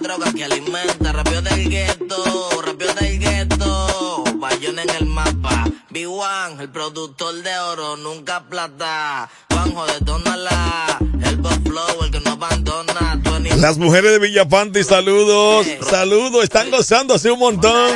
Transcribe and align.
droga 0.00 0.32
que 0.32 0.44
alimenta. 0.44 1.12
Rápido 1.12 1.42
del 1.42 1.68
gueto, 1.68 2.62
rápido 2.64 2.94
del 2.94 3.18
gueto. 3.18 4.24
Bayón 4.36 4.78
en 4.78 4.90
el 4.90 5.06
mapa. 5.06 5.66
B1, 5.90 6.60
el 6.60 6.68
productor 6.70 7.34
de 7.42 7.58
oro, 7.58 7.96
nunca 7.96 8.44
plata. 8.48 9.28
Juanjo, 9.50 9.86
detónala. 9.86 10.98
El 11.24 11.36
boss 11.36 11.58
flow, 11.64 12.04
el 12.04 12.10
que 12.10 12.20
no 12.20 12.32
abandona. 12.32 13.20
Las 13.56 13.76
mujeres 13.78 14.12
de 14.12 14.18
Villapanti, 14.18 14.82
saludos. 14.84 15.66
Saludos, 15.88 16.44
están 16.44 16.70
gozándose 16.70 17.30
un 17.30 17.38
montón. 17.38 17.92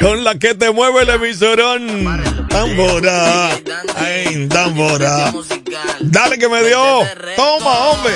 Con 0.00 0.24
la 0.24 0.38
que 0.38 0.54
te 0.54 0.70
mueve 0.70 1.02
el 1.02 1.10
emisorón. 1.10 2.46
Tambora. 2.48 3.50
Ay, 3.96 4.48
tambora. 4.48 5.32
Dale 6.00 6.38
que 6.38 6.48
me 6.48 6.62
dio. 6.64 7.00
Toma, 7.36 7.90
hombre. 7.90 8.14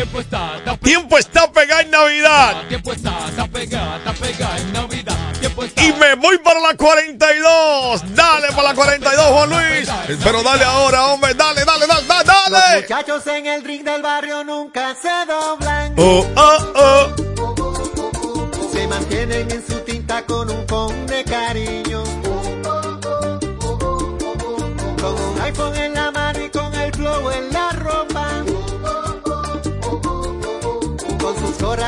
Tiempo 0.00 0.20
está, 0.20 0.56
está 0.56 0.76
Tiempo 0.78 1.18
está 1.18 1.52
pegado 1.52 1.82
en 1.82 1.90
Navidad. 1.90 2.66
Tiempo 2.68 2.92
está, 2.94 3.28
está 3.28 3.46
pegada, 3.46 3.98
está 3.98 4.12
pegada 4.14 4.56
en 4.56 4.72
Navidad. 4.72 5.32
Tiempo 5.38 5.62
está. 5.62 5.82
Y 5.84 5.92
me 5.92 6.14
voy 6.14 6.38
para 6.38 6.58
la 6.58 6.74
42. 6.74 8.14
Dale 8.14 8.48
para 8.48 8.62
la 8.62 8.74
42, 8.74 9.26
Juan 9.26 9.50
Luis. 9.50 9.90
Pero 10.24 10.42
dale 10.42 10.64
ahora, 10.64 11.04
hombre. 11.08 11.34
Dale, 11.34 11.66
dale, 11.66 11.86
dale, 11.86 12.06
dale. 12.06 12.24
Los 12.24 12.50
dale. 12.50 12.80
muchachos 12.80 13.26
en 13.26 13.46
el 13.46 13.62
ring 13.62 13.84
del 13.84 14.00
barrio 14.00 14.42
nunca 14.42 14.94
se 14.94 15.26
doblan. 15.30 15.94
Oh, 15.98 16.26
oh, 16.34 16.72
oh. 16.76 18.70
Se 18.72 18.86
mantienen 18.88 19.50
en 19.50 19.66
su 19.66 19.80
tinta 19.80 20.24
con 20.24 20.48
un 20.48 20.64
con 20.64 21.06
de 21.08 21.24
cariño. 21.24 22.09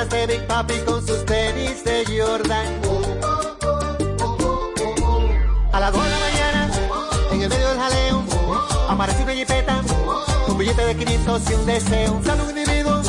Gorras 0.02 0.11
de 0.11 0.27
Big 0.27 0.47
Papi, 0.47 0.74
con 0.84 1.06
sus 1.06 1.24
tenis 1.24 1.84
de 1.84 2.05
Jordan. 2.06 2.80
A 5.72 5.81
las 5.81 5.92
2 5.92 6.05
de 6.05 6.11
la 6.11 6.19
mañana, 6.19 6.70
en 7.33 7.42
el 7.42 7.48
medio 7.48 7.69
del 7.69 7.78
jaleo, 7.78 8.22
aparece 8.89 9.22
una 9.22 9.33
jipeta, 9.33 9.81
un 10.48 10.59
billete 10.59 10.84
de 10.84 10.97
500 10.97 11.50
y 11.50 11.55
un 11.55 11.67
deseo. 11.67 12.20
Sale 12.25 12.42
un 12.42 12.50
individuo, 12.50 13.03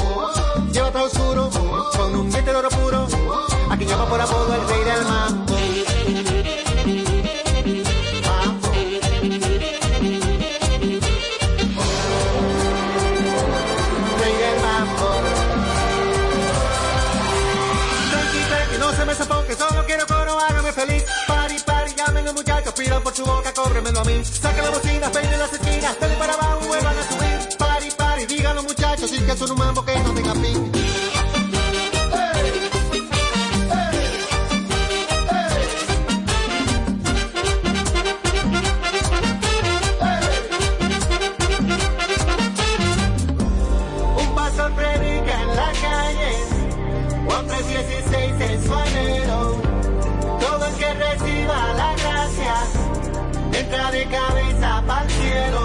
lleva 0.72 1.04
oscuro, 1.04 1.50
con 1.96 2.16
un 2.16 2.30
diente 2.30 2.52
de 2.52 2.58
oro 2.58 2.70
puro, 2.70 3.08
a 3.70 3.78
quien 3.78 3.90
llama 3.90 4.06
por 4.06 4.22
apodo 4.22 4.56
el 4.56 4.68
rey 4.68 4.84
del 4.84 5.06
mambo. 5.06 5.43
Los 22.34 22.46
muchachos, 22.46 22.74
por 23.04 23.14
su 23.14 23.26
boca, 23.26 23.54
cóbremelo 23.54 24.00
a 24.00 24.04
mí. 24.04 24.24
Saca 24.26 24.62
la 24.62 24.70
bocina, 24.70 25.12
peine 25.12 25.38
las 25.38 25.54
esquinas, 25.54 26.00
dale 26.00 26.16
para 26.16 26.34
abajo, 26.34 26.68
vuelvan 26.68 26.98
a 26.98 27.04
subir. 27.04 27.58
Pari, 27.58 27.92
pari, 27.98 28.26
digan 28.26 28.56
los 28.56 28.66
muchachos, 28.66 29.10
si 29.10 29.20
que 29.20 29.38
son 29.38 29.52
un 29.52 29.58
mambo 29.58 29.86
que 29.86 30.00
no 30.00 30.14
tenga 30.14 30.34
fin. 30.34 30.73
Cabeza 54.06 54.84
para 54.88 55.04
el 55.06 55.12
cielo. 55.12 55.62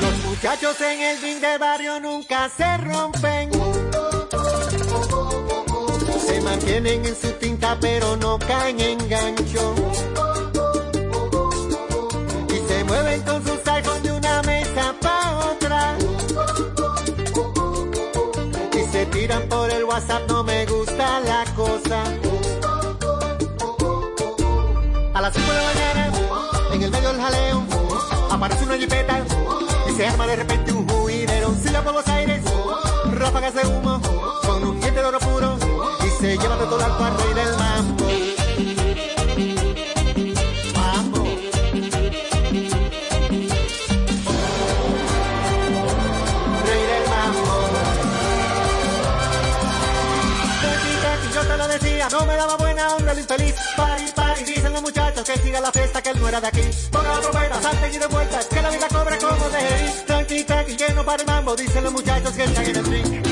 Los 0.00 0.24
muchachos 0.24 0.80
en 0.80 1.00
el 1.00 1.20
ring 1.22 1.40
de 1.40 1.58
barrio 1.58 2.00
nunca 2.00 2.48
se 2.48 2.76
rompen. 2.78 3.50
Se 6.26 6.40
mantienen 6.42 7.04
en 7.04 7.16
su 7.16 7.32
tinta 7.32 7.76
pero 7.80 8.16
no 8.16 8.38
caen 8.38 8.80
en 8.80 9.08
gancho 9.08 9.74
y 12.48 12.68
se 12.68 12.84
mueven 12.84 13.22
con 13.22 13.44
sus 13.44 13.66
iPhones 13.66 14.02
de 14.02 14.12
una 14.12 14.42
mesa 14.42 14.94
pa' 15.00 15.46
otra. 15.52 15.96
Y 18.74 18.92
se 18.92 19.06
tiran 19.06 19.42
por 19.48 19.70
el 19.70 19.84
WhatsApp, 19.84 20.28
no 20.28 20.44
me 20.44 20.66
gusta 20.66 21.20
la 21.20 21.44
aparece 28.48 28.64
una 28.64 28.78
jipeta 28.78 29.20
y 29.88 29.92
se 29.94 30.06
arma 30.06 30.26
de 30.26 30.36
repente 30.36 30.72
un 30.72 30.88
juidero. 30.88 31.54
Silla 31.62 31.82
por 31.82 31.92
los 31.92 32.06
aires, 32.08 32.42
ráfagas 33.12 33.54
de 33.54 33.66
humo, 33.66 34.00
con 34.46 34.64
un 34.64 34.80
diente 34.80 35.00
de 35.00 35.06
oro 35.06 35.18
puro 35.18 35.58
y 36.06 36.20
se 36.20 36.38
lleva 36.38 36.56
de 36.56 36.64
todo 36.64 36.84
al 36.84 36.92
al 36.92 37.18
rey 37.18 37.34
del 37.34 37.56
mambo. 37.56 38.06
Rey 46.64 46.82
del 46.92 47.08
mambo. 47.10 47.68
Tranqui, 51.00 51.34
yo 51.34 51.40
te 51.42 51.56
lo 51.56 51.68
decía, 51.68 52.08
no 52.10 52.24
me 52.24 52.34
daba 52.36 52.56
buena 52.56 52.94
onda 52.96 53.12
el 53.12 53.18
infeliz. 53.18 53.54
Pari, 53.76 54.04
pari, 54.14 54.44
dicen 54.44 54.72
los 54.72 54.82
muchachos 54.82 55.24
que 55.24 55.38
siga 55.38 55.60
la 55.60 55.70
fiesta, 55.70 56.02
que 56.02 56.10
él 56.10 56.20
no 56.20 56.28
era 56.28 56.40
de 56.40 56.46
aquí. 56.46 56.62
Y 57.94 57.98
de 57.98 58.06
vueltas, 58.06 58.46
que 58.46 58.60
la 58.60 58.70
vida 58.70 58.88
cobra 58.88 59.18
como 59.18 59.48
de. 59.50 60.04
Tranqui, 60.06 60.44
tranqui, 60.44 60.76
que 60.76 60.92
no 60.92 61.04
para 61.04 61.22
el 61.22 61.26
mambo, 61.26 61.56
dicen 61.56 61.84
los 61.84 61.92
muchachos 61.92 62.32
que 62.32 62.44
están 62.44 62.64
en 62.64 62.76
el 62.76 62.84
ring. 62.84 63.27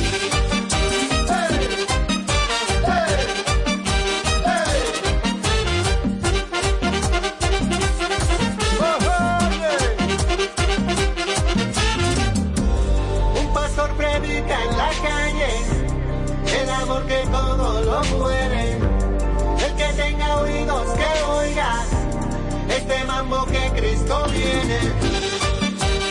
Mambo 23.16 23.47
que 23.47 23.71
Cristo 23.81 24.27
viene. 24.31 24.78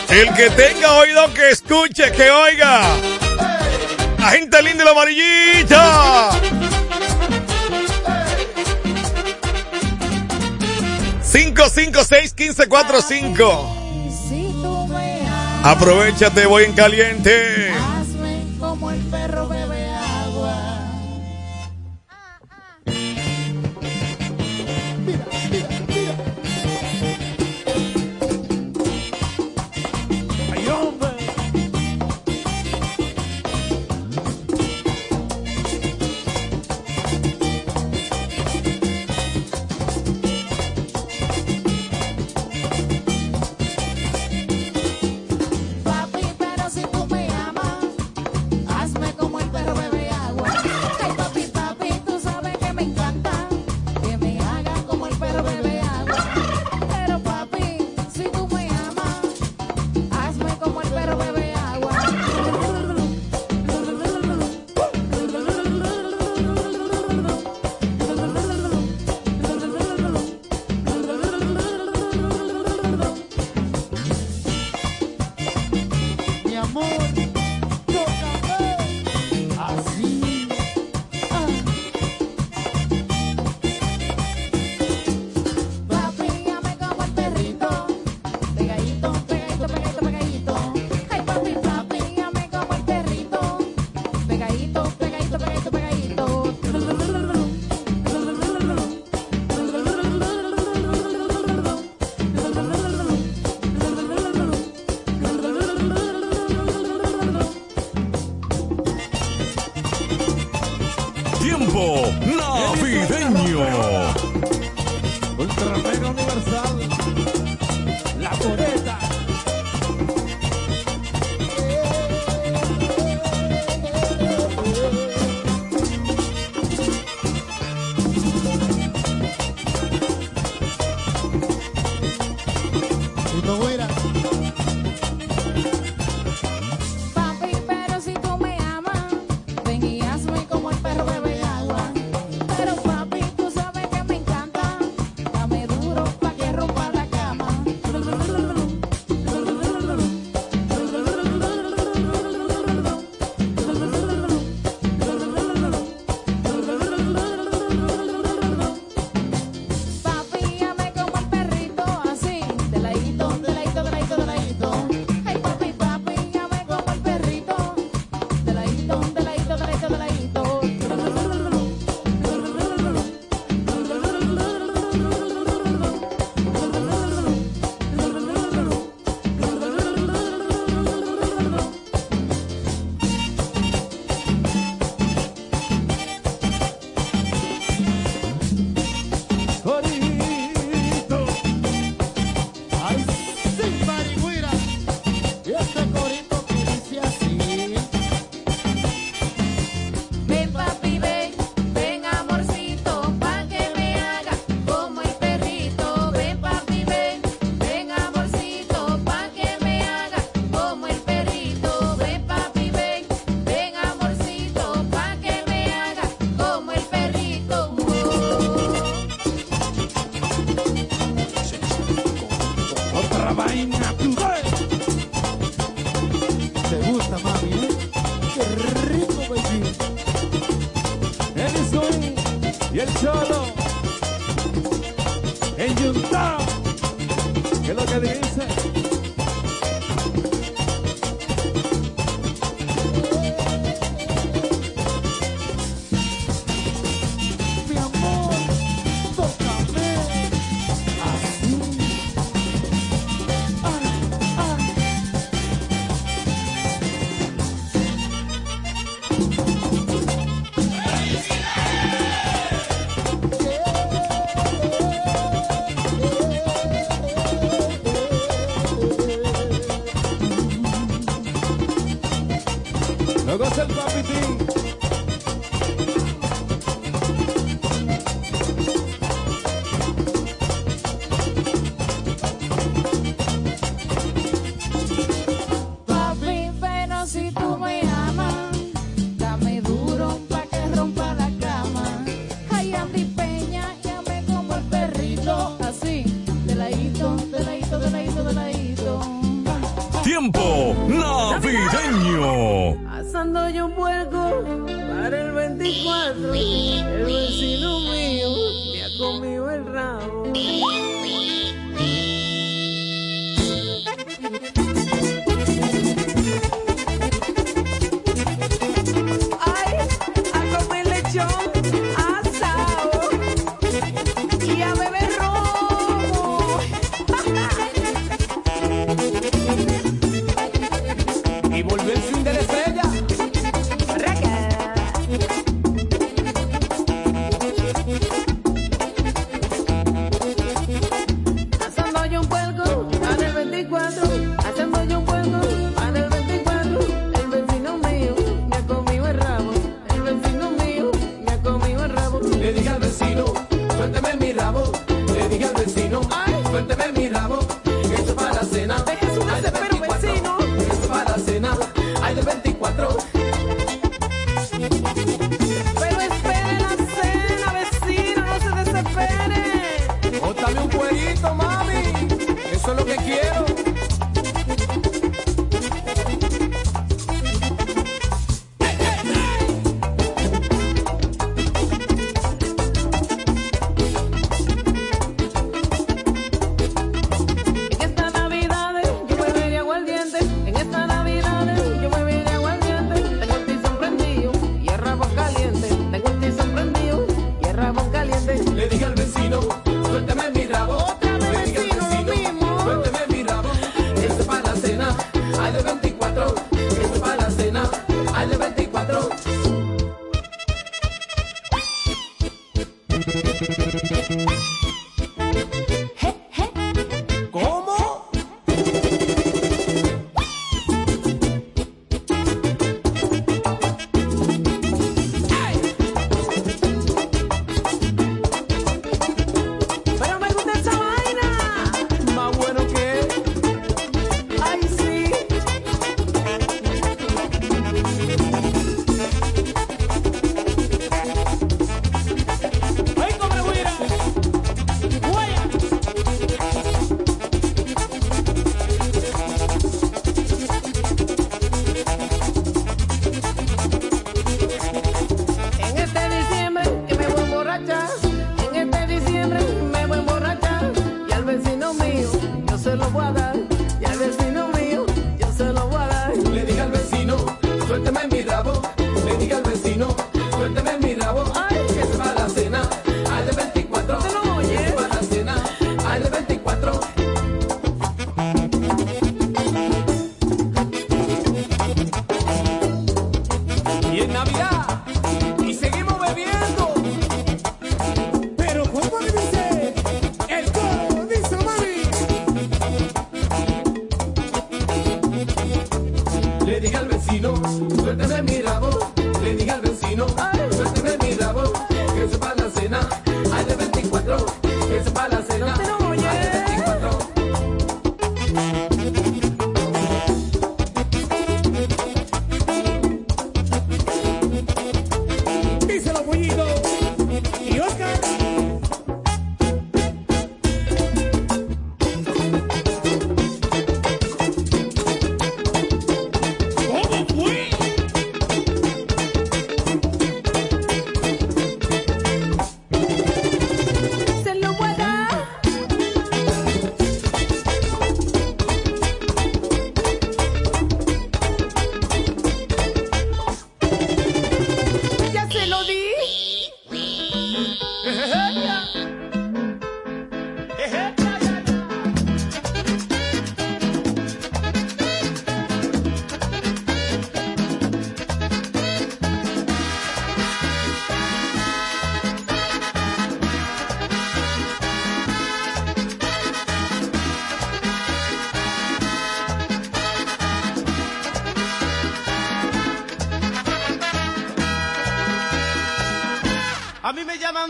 El 0.09 0.33
que 0.33 0.49
tenga 0.51 0.93
oído 0.93 1.33
que 1.33 1.49
escuche, 1.51 2.11
que 2.11 2.31
oiga. 2.31 2.81
La 4.19 4.29
gente 4.31 4.61
linda 4.63 4.83
y 4.83 4.85
la 4.85 4.91
amarillita. 4.91 6.29
Cinco, 11.21 11.63
cinco, 11.69 12.03
seis, 12.03 12.33
quince, 12.33 12.67
cuatro, 12.67 13.01
cinco. 13.01 13.75
Aprovechate, 15.63 16.45
voy 16.45 16.63
en 16.63 16.73
caliente. 16.73 17.71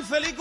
Félix 0.04 0.35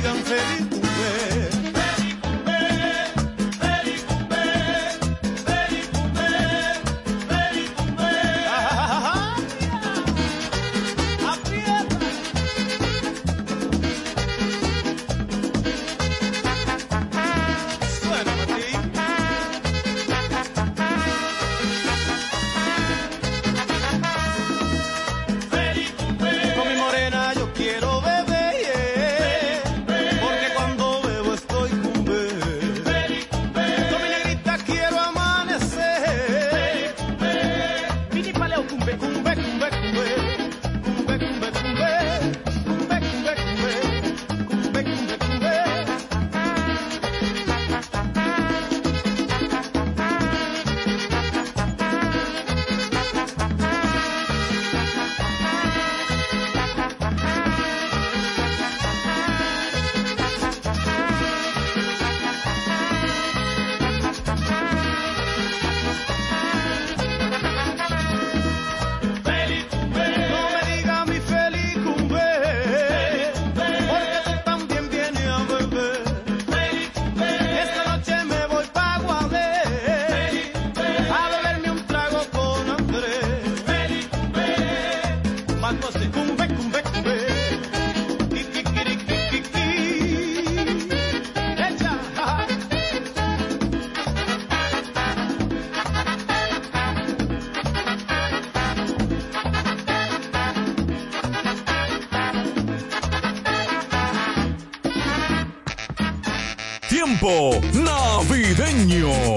sigan 0.00 0.16
felices. 0.24 0.69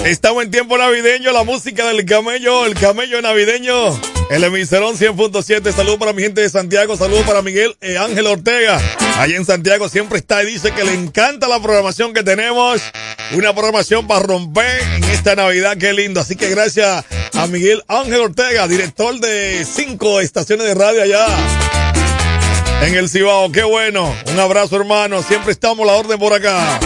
Estamos 0.06 0.44
en 0.44 0.52
tiempo 0.52 0.78
navideño, 0.78 1.32
la 1.32 1.44
música 1.44 1.88
del 1.88 2.04
camello, 2.04 2.66
el 2.66 2.74
camello 2.74 3.22
navideño. 3.22 3.98
El 4.30 4.44
emiserón 4.44 4.98
100.7. 4.98 5.72
Saludos 5.72 5.98
para 5.98 6.12
mi 6.12 6.22
gente 6.22 6.42
de 6.42 6.50
Santiago. 6.50 6.98
Saludos 6.98 7.24
para 7.26 7.42
Miguel 7.42 7.78
eh, 7.80 7.98
Ángel 7.98 8.28
Ortega. 8.28 8.82
Allí 9.18 9.36
en 9.36 9.46
Santiago 9.46 9.88
siempre 9.88 10.18
está 10.18 10.44
y 10.44 10.48
dice 10.48 10.74
que 10.74 10.84
le 10.84 10.94
encanta 10.94 11.48
la 11.48 11.62
programación 11.62 12.14
que 12.14 12.22
tenemos. 12.22 12.82
Una 13.32 13.54
programación 13.54 14.06
para 14.06 14.26
romper 14.26 14.82
en 14.96 15.06
esta 15.06 15.36
Navidad. 15.36 15.78
Qué 15.78 15.94
lindo. 15.94 16.20
Así 16.20 16.36
que 16.36 16.50
gracias 16.50 17.06
a 17.34 17.48
Miguel 17.48 17.82
Ángel 17.88 18.20
Ortega, 18.20 18.68
director 18.68 19.18
de 19.22 19.66
cinco 19.66 20.20
estaciones 20.20 20.68
de 20.68 20.74
radio 20.76 21.02
allá. 21.04 21.26
En 22.82 22.96
el 22.96 23.08
Cibao, 23.08 23.54
qué 23.54 23.64
bueno. 23.64 24.14
Un 24.34 24.40
abrazo, 24.40 24.76
hermano. 24.76 25.24
Siempre 25.24 25.54
estamos 25.54 25.88
la 25.88 25.94
orden 25.94 26.20
por 26.20 26.34
acá. 26.34 26.80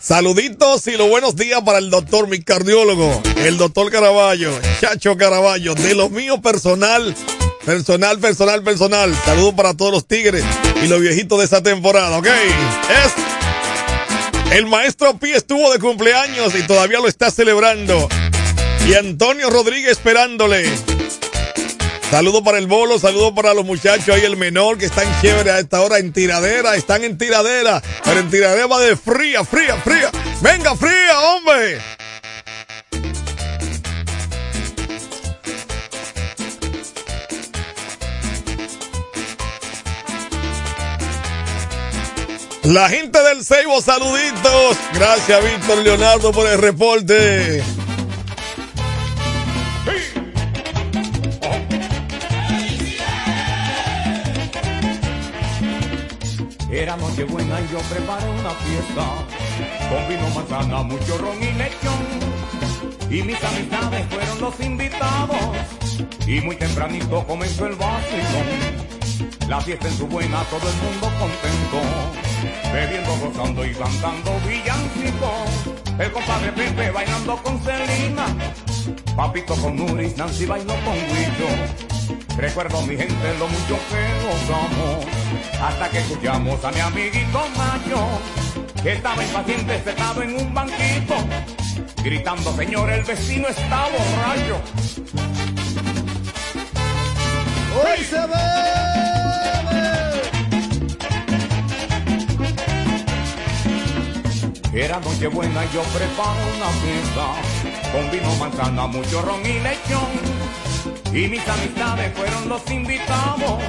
Saluditos 0.00 0.86
y 0.86 0.96
los 0.96 1.08
buenos 1.08 1.36
días 1.36 1.62
para 1.62 1.78
el 1.78 1.90
doctor, 1.90 2.28
mi 2.28 2.40
cardiólogo, 2.40 3.22
el 3.38 3.56
doctor 3.56 3.90
Caraballo, 3.90 4.52
Chacho 4.80 5.16
Caraballo, 5.16 5.74
de 5.74 5.94
los 5.94 6.10
míos 6.10 6.38
personal, 6.40 7.14
personal, 7.64 8.18
personal, 8.18 8.62
personal. 8.62 9.14
Saludos 9.24 9.54
para 9.54 9.74
todos 9.74 9.92
los 9.92 10.06
tigres 10.06 10.44
y 10.82 10.86
los 10.86 11.00
viejitos 11.00 11.38
de 11.38 11.46
esa 11.46 11.62
temporada, 11.62 12.18
¿ok? 12.18 12.26
Es. 12.26 13.14
El 14.52 14.66
maestro 14.66 15.18
Pi 15.18 15.32
estuvo 15.32 15.72
de 15.72 15.80
cumpleaños 15.80 16.54
y 16.54 16.62
todavía 16.62 17.00
lo 17.00 17.08
está 17.08 17.32
celebrando. 17.32 18.08
Y 18.88 18.94
Antonio 18.94 19.50
Rodríguez 19.50 19.92
esperándole. 19.92 20.70
Saludos 22.10 22.42
para 22.42 22.58
el 22.58 22.68
bolo, 22.68 22.98
saludos 23.00 23.32
para 23.34 23.52
los 23.52 23.64
muchachos 23.64 24.14
ahí, 24.14 24.24
el 24.24 24.36
menor 24.36 24.78
que 24.78 24.86
están 24.86 25.06
chévere 25.20 25.50
a 25.50 25.58
esta 25.58 25.80
hora 25.80 25.98
en 25.98 26.12
tiradera, 26.12 26.76
están 26.76 27.02
en 27.02 27.18
tiradera, 27.18 27.82
pero 28.04 28.20
en 28.20 28.30
tiradera 28.30 28.66
va 28.68 28.80
de 28.80 28.96
fría, 28.96 29.44
fría, 29.44 29.76
fría. 29.76 30.10
Venga, 30.40 30.76
fría, 30.76 31.20
hombre. 31.20 31.78
La 42.62 42.88
gente 42.88 43.22
del 43.22 43.44
Seibo, 43.44 43.80
saluditos. 43.80 44.76
Gracias, 44.94 45.44
Víctor 45.44 45.78
Leonardo, 45.78 46.32
por 46.32 46.46
el 46.48 46.58
reporte. 46.58 47.62
Noche 57.16 57.32
buena 57.32 57.58
y 57.62 57.72
yo 57.72 57.78
preparé 57.78 58.28
una 58.28 58.50
fiesta 58.50 59.04
con 59.88 60.06
vino, 60.06 60.28
manzana, 60.34 60.82
mucho 60.82 61.16
ron 61.16 61.42
y 61.42 61.50
lechón. 61.54 62.04
Y 63.08 63.22
mis 63.22 63.42
amistades 63.42 64.06
fueron 64.10 64.40
los 64.42 64.60
invitados 64.60 65.38
y 66.26 66.42
muy 66.42 66.56
tempranito 66.56 67.26
comenzó 67.26 67.68
el 67.68 67.76
vacilón. 67.76 69.48
La 69.48 69.62
fiesta 69.62 69.88
en 69.88 69.96
su 69.96 70.06
buena, 70.06 70.42
todo 70.44 70.68
el 70.68 70.76
mundo 70.76 71.10
contento, 71.18 71.80
bebiendo, 72.70 73.16
gozando 73.16 73.64
y 73.64 73.72
cantando 73.72 74.32
villancicos. 74.46 75.98
El 75.98 76.12
compadre 76.12 76.52
Pepe 76.52 76.90
bailando 76.90 77.42
con 77.42 77.58
Celina, 77.62 78.26
Papito 79.16 79.54
con 79.54 79.74
Nuris, 79.74 80.18
Nancy 80.18 80.44
bailó 80.44 80.74
con 80.84 80.94
Guillo. 80.94 81.95
Recuerdo 82.36 82.82
mi 82.82 82.96
gente 82.96 83.38
lo 83.38 83.48
mucho 83.48 83.78
que 83.88 84.26
gozamos, 84.26 85.06
hasta 85.58 85.88
que 85.88 85.98
escuchamos 85.98 86.62
a 86.62 86.70
mi 86.70 86.80
amiguito 86.80 87.40
Mayo, 87.56 88.06
que 88.82 88.92
estaba 88.92 89.24
impaciente 89.24 89.82
sentado 89.82 90.22
en 90.22 90.36
un 90.36 90.52
banquito, 90.52 91.14
gritando, 92.04 92.54
señor, 92.54 92.90
el 92.90 93.04
vecino 93.04 93.48
está 93.48 93.84
borracho. 93.88 94.60
Hoy 97.82 98.04
se 98.04 98.16
Era 104.78 105.00
noche 105.00 105.26
buena 105.28 105.64
y 105.64 105.70
yo 105.72 105.82
preparo 105.84 106.36
una 106.54 106.68
fiesta, 106.82 107.32
con 107.92 108.10
vino, 108.10 108.34
manzana, 108.34 108.86
mucho 108.86 109.22
ron 109.22 109.40
y 109.40 109.58
lechón. 109.60 110.65
Y 111.16 111.28
mis 111.28 111.48
amistades 111.48 112.12
fueron 112.14 112.46
los 112.50 112.70
invitados, 112.70 113.62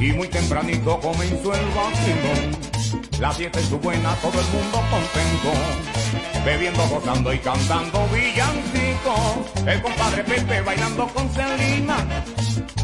y 0.00 0.10
muy 0.14 0.26
tempranito 0.26 0.98
comenzó 0.98 1.54
el 1.54 1.64
vacilón. 1.66 3.20
La 3.20 3.30
fiesta 3.30 3.60
es 3.60 3.66
su 3.66 3.78
buena, 3.78 4.12
todo 4.16 4.32
el 4.40 4.46
mundo 4.48 4.82
contento, 4.90 6.44
bebiendo, 6.44 6.84
gozando 6.88 7.32
y 7.32 7.38
cantando 7.38 8.04
villancicos. 8.08 9.64
El 9.64 9.80
compadre 9.80 10.24
Pepe 10.24 10.60
bailando 10.62 11.06
con 11.06 11.30
Celina, 11.30 11.98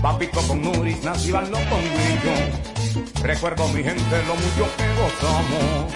Papito 0.01 0.43
con 0.43 0.63
Nuris, 0.63 1.03
Nancy 1.03 1.33
bailó 1.33 1.59
con 1.69 1.81
Guillo. 1.81 2.78
Recuerdo 3.23 3.69
mi 3.69 3.83
gente 3.83 4.23
lo 4.27 4.35
mucho 4.37 4.69
que 4.77 4.87
gozamos, 4.95 5.93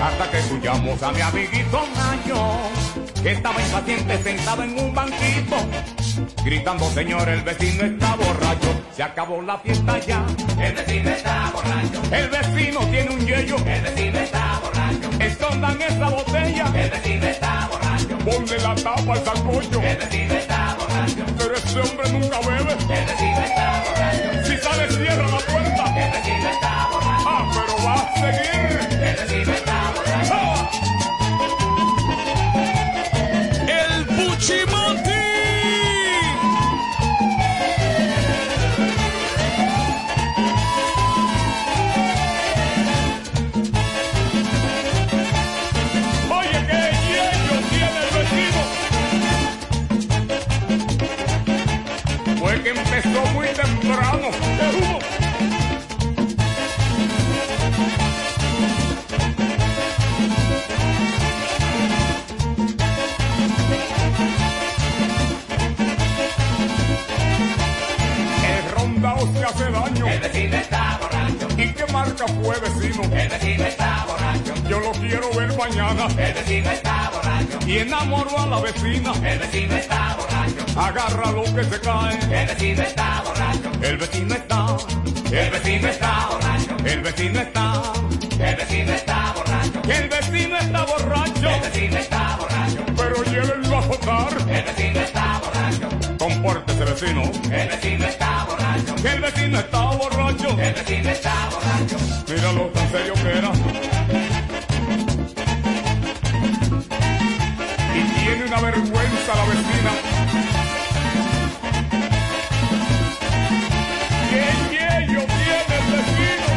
hasta 0.00 0.30
que 0.30 0.38
escuchamos 0.38 1.02
a 1.02 1.12
mi 1.12 1.20
amiguito 1.20 1.82
Nayo, 1.96 2.42
que 3.22 3.32
estaba 3.32 3.60
impaciente 3.60 4.22
sentado 4.22 4.62
en 4.62 4.78
un 4.78 4.94
banquito, 4.94 5.56
gritando, 6.44 6.88
señor, 6.90 7.28
el 7.28 7.42
vecino 7.42 7.84
está 7.84 8.14
borracho, 8.14 8.82
se 8.94 9.02
acabó 9.02 9.42
la 9.42 9.58
fiesta 9.58 9.98
ya, 9.98 10.24
el 10.60 10.74
vecino 10.74 11.10
está 11.10 11.50
borracho, 11.52 12.02
el 12.12 12.28
vecino 12.28 12.80
tiene 12.86 13.10
un 13.10 13.26
yello, 13.26 13.56
el 13.56 13.82
vecino 13.82 14.18
está 14.20 14.60
borracho, 14.62 15.10
escondan 15.24 15.82
esa 15.82 16.08
botella, 16.08 16.72
el 16.74 16.90
vecino 16.90 17.26
está 17.26 17.68
borracho, 17.70 18.18
ponle 18.18 18.58
la 18.58 18.74
tapa 18.76 19.12
al 19.12 19.24
sancocho, 19.24 19.82
el 19.82 19.96
vecino 19.96 20.34
está 20.34 20.59
borracho, 21.00 21.24
pero 21.38 21.54
ese 21.56 21.80
hombre 21.80 22.10
nunca 22.10 22.40
bebe, 22.40 22.72
el 22.72 23.06
vecino 23.06 23.40
está 23.40 23.82
borracho, 23.86 24.44
si 24.44 24.56
sale 24.58 24.88
cierra 24.92 25.28
la 25.28 25.38
puerta, 25.38 25.84
el 25.96 26.10
vecino 26.12 26.50
está 26.50 26.88
borracho, 26.92 27.28
ah, 27.28 27.50
pero 27.54 27.84
va 27.84 27.94
a 27.94 28.14
seguir, 28.14 29.02
el 29.02 29.16
vecino 29.16 29.52
está 29.54 29.69
¿Y 72.20 72.26
qué 72.26 72.32
marca 72.32 72.42
fue 72.42 72.60
vecino? 72.60 73.02
El 73.04 73.28
vecino 73.28 73.64
está 73.64 74.04
borracho. 74.06 74.54
Yo 74.68 74.80
lo 74.80 74.92
quiero 74.92 75.30
ver 75.34 75.56
mañana. 75.56 76.06
El 76.18 76.34
vecino 76.34 76.70
está 76.70 77.10
borracho. 77.14 77.66
Y 77.66 77.78
enamoró 77.78 78.38
a 78.38 78.46
la 78.46 78.60
vecina. 78.60 79.12
El 79.24 79.38
vecino 79.38 79.74
está 79.74 80.16
borracho. 80.16 80.80
Agarra 80.80 81.32
lo 81.32 81.44
que 81.44 81.64
se 81.64 81.80
cae. 81.80 82.18
El 82.40 82.46
vecino 82.46 82.82
está 82.82 83.22
borracho. 83.24 83.70
El 83.82 83.96
vecino 83.96 84.34
está. 84.34 84.76
El 85.30 85.50
vecino 85.50 85.88
está 85.88 86.28
borracho. 86.30 86.76
El 86.84 87.00
vecino 87.00 87.40
está. 87.40 87.82
El 88.38 88.56
vecino 88.56 88.92
está 88.92 89.32
borracho. 89.34 89.82
El 89.88 90.08
vecino 90.08 90.58
está 90.58 90.84
borracho. 90.84 91.48
El 91.48 91.60
vecino 91.60 91.98
está 91.98 92.36
borracho. 92.36 92.84
Pero 92.96 93.24
llévenlo 93.24 93.76
a 93.76 93.80
votar. 93.80 94.32
El 94.48 94.64
vecino 94.64 95.00
está 95.00 95.19
borracho. 95.19 95.19
Compórtese 96.80 97.12
vecino. 97.12 97.22
El 97.52 97.68
vecino 97.68 98.06
está 98.06 98.44
borracho. 98.44 98.94
El 99.06 99.20
vecino 99.20 99.58
está 99.58 99.80
borracho. 99.90 100.48
El 100.58 100.74
vecino 100.74 101.10
está 101.10 101.34
borracho. 101.50 101.98
Míralo 102.26 102.62
tan 102.68 102.90
serio 102.90 103.12
que 103.14 103.38
era. 103.38 103.52
Y 107.94 108.02
tiene 108.18 108.44
una 108.46 108.60
vergüenza 108.62 109.34
la 109.34 109.44
vecina. 109.44 109.92
¡Qué 114.30 114.44
yello 114.70 115.20
tiene 115.26 115.74
el 115.76 115.86
vecino! 115.92 116.48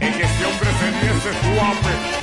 En 0.00 0.12
que 0.14 0.22
ese 0.22 0.44
hombre 0.46 0.70
se 0.80 0.86
diese 1.02 1.30
suave. 1.42 2.15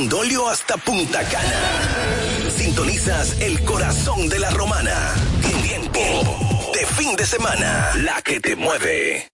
Desde 0.00 0.08
Juan 0.08 0.08
Dolio 0.08 0.48
hasta 0.48 0.76
Punta 0.78 1.22
Cana. 1.24 2.50
Sintonizas 2.56 3.38
el 3.40 3.62
corazón 3.64 4.28
de 4.28 4.38
la 4.38 4.50
romana. 4.50 5.14
Tiempo 5.62 6.70
de 6.72 6.86
fin 6.86 7.16
de 7.16 7.26
semana. 7.26 7.92
La 7.96 8.22
que 8.22 8.40
te 8.40 8.56
mueve. 8.56 9.28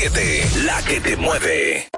100.7. 0.00 0.64
La 0.64 0.82
que 0.82 0.98
te 1.00 1.16
mueve. 1.16 1.89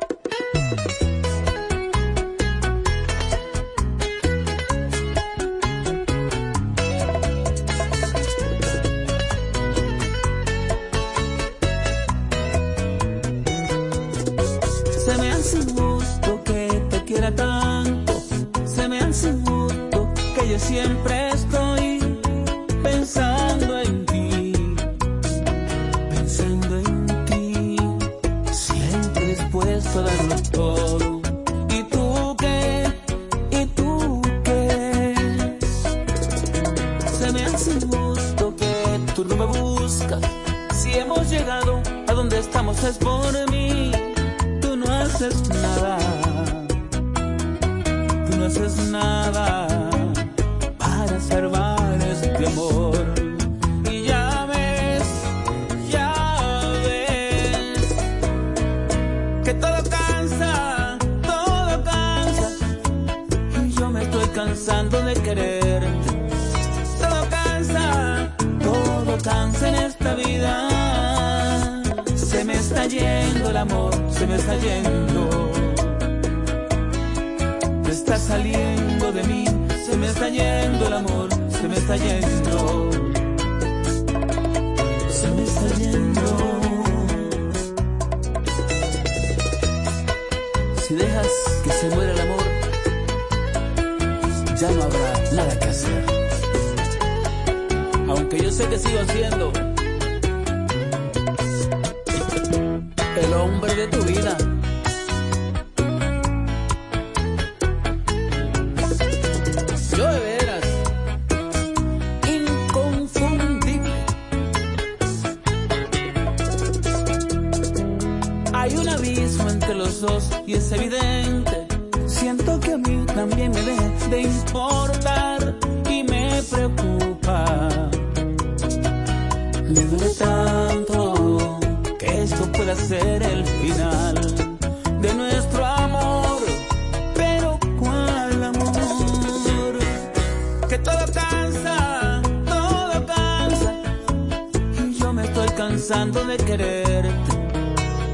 Cansando 145.73 146.23
de 146.27 146.37
quererte. 146.37 147.11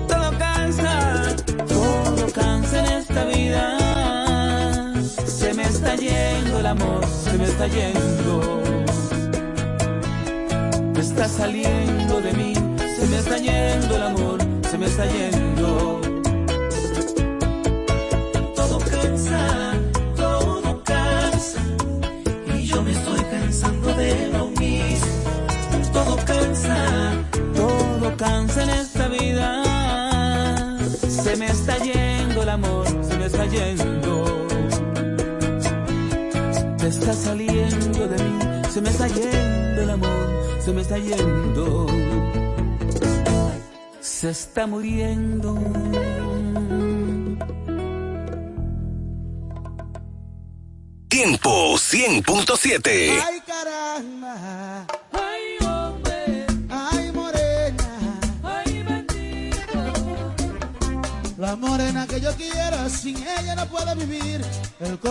Todo 0.07 0.38
cansa, 0.38 1.37
todo 1.66 2.33
cansa 2.33 2.79
en 2.79 2.87
esta 3.01 3.25
vida. 3.25 3.64
Se 5.27 5.53
me 5.55 5.64
está 5.64 5.97
yendo 5.97 6.61
el 6.61 6.66
amor, 6.66 7.05
se 7.07 7.37
me 7.37 7.44
está 7.44 7.66
yendo 7.66 8.62
está 10.99 11.29
saliendo 11.29 12.21
de 12.21 12.33
mí, 12.33 12.55
se 12.97 13.07
me 13.07 13.18
está 13.18 13.38
yendo 13.38 13.97
el 13.97 14.03
amor, 14.03 14.38
se 14.71 14.79
me 14.79 14.87
está 14.87 15.05
yendo. 15.07 16.08
Amor, 32.59 32.87
se 33.03 33.16
me 33.16 33.27
está 33.27 33.47
yendo. 33.47 34.25
Me 36.81 36.88
está 36.88 37.12
saliendo 37.12 38.09
de 38.09 38.16
mí, 38.25 38.38
se 38.71 38.81
me 38.81 38.90
está 38.90 39.09
yendo 39.09 39.83
el 39.83 39.90
amor, 39.90 40.29
se 40.61 40.73
me 40.73 40.83
está 40.83 40.99
yendo. 40.99 41.87
Se 44.01 44.31
está 44.31 44.66
muriendo. 44.66 45.55
Tiempo 51.09 51.75
100.7. 51.75 53.38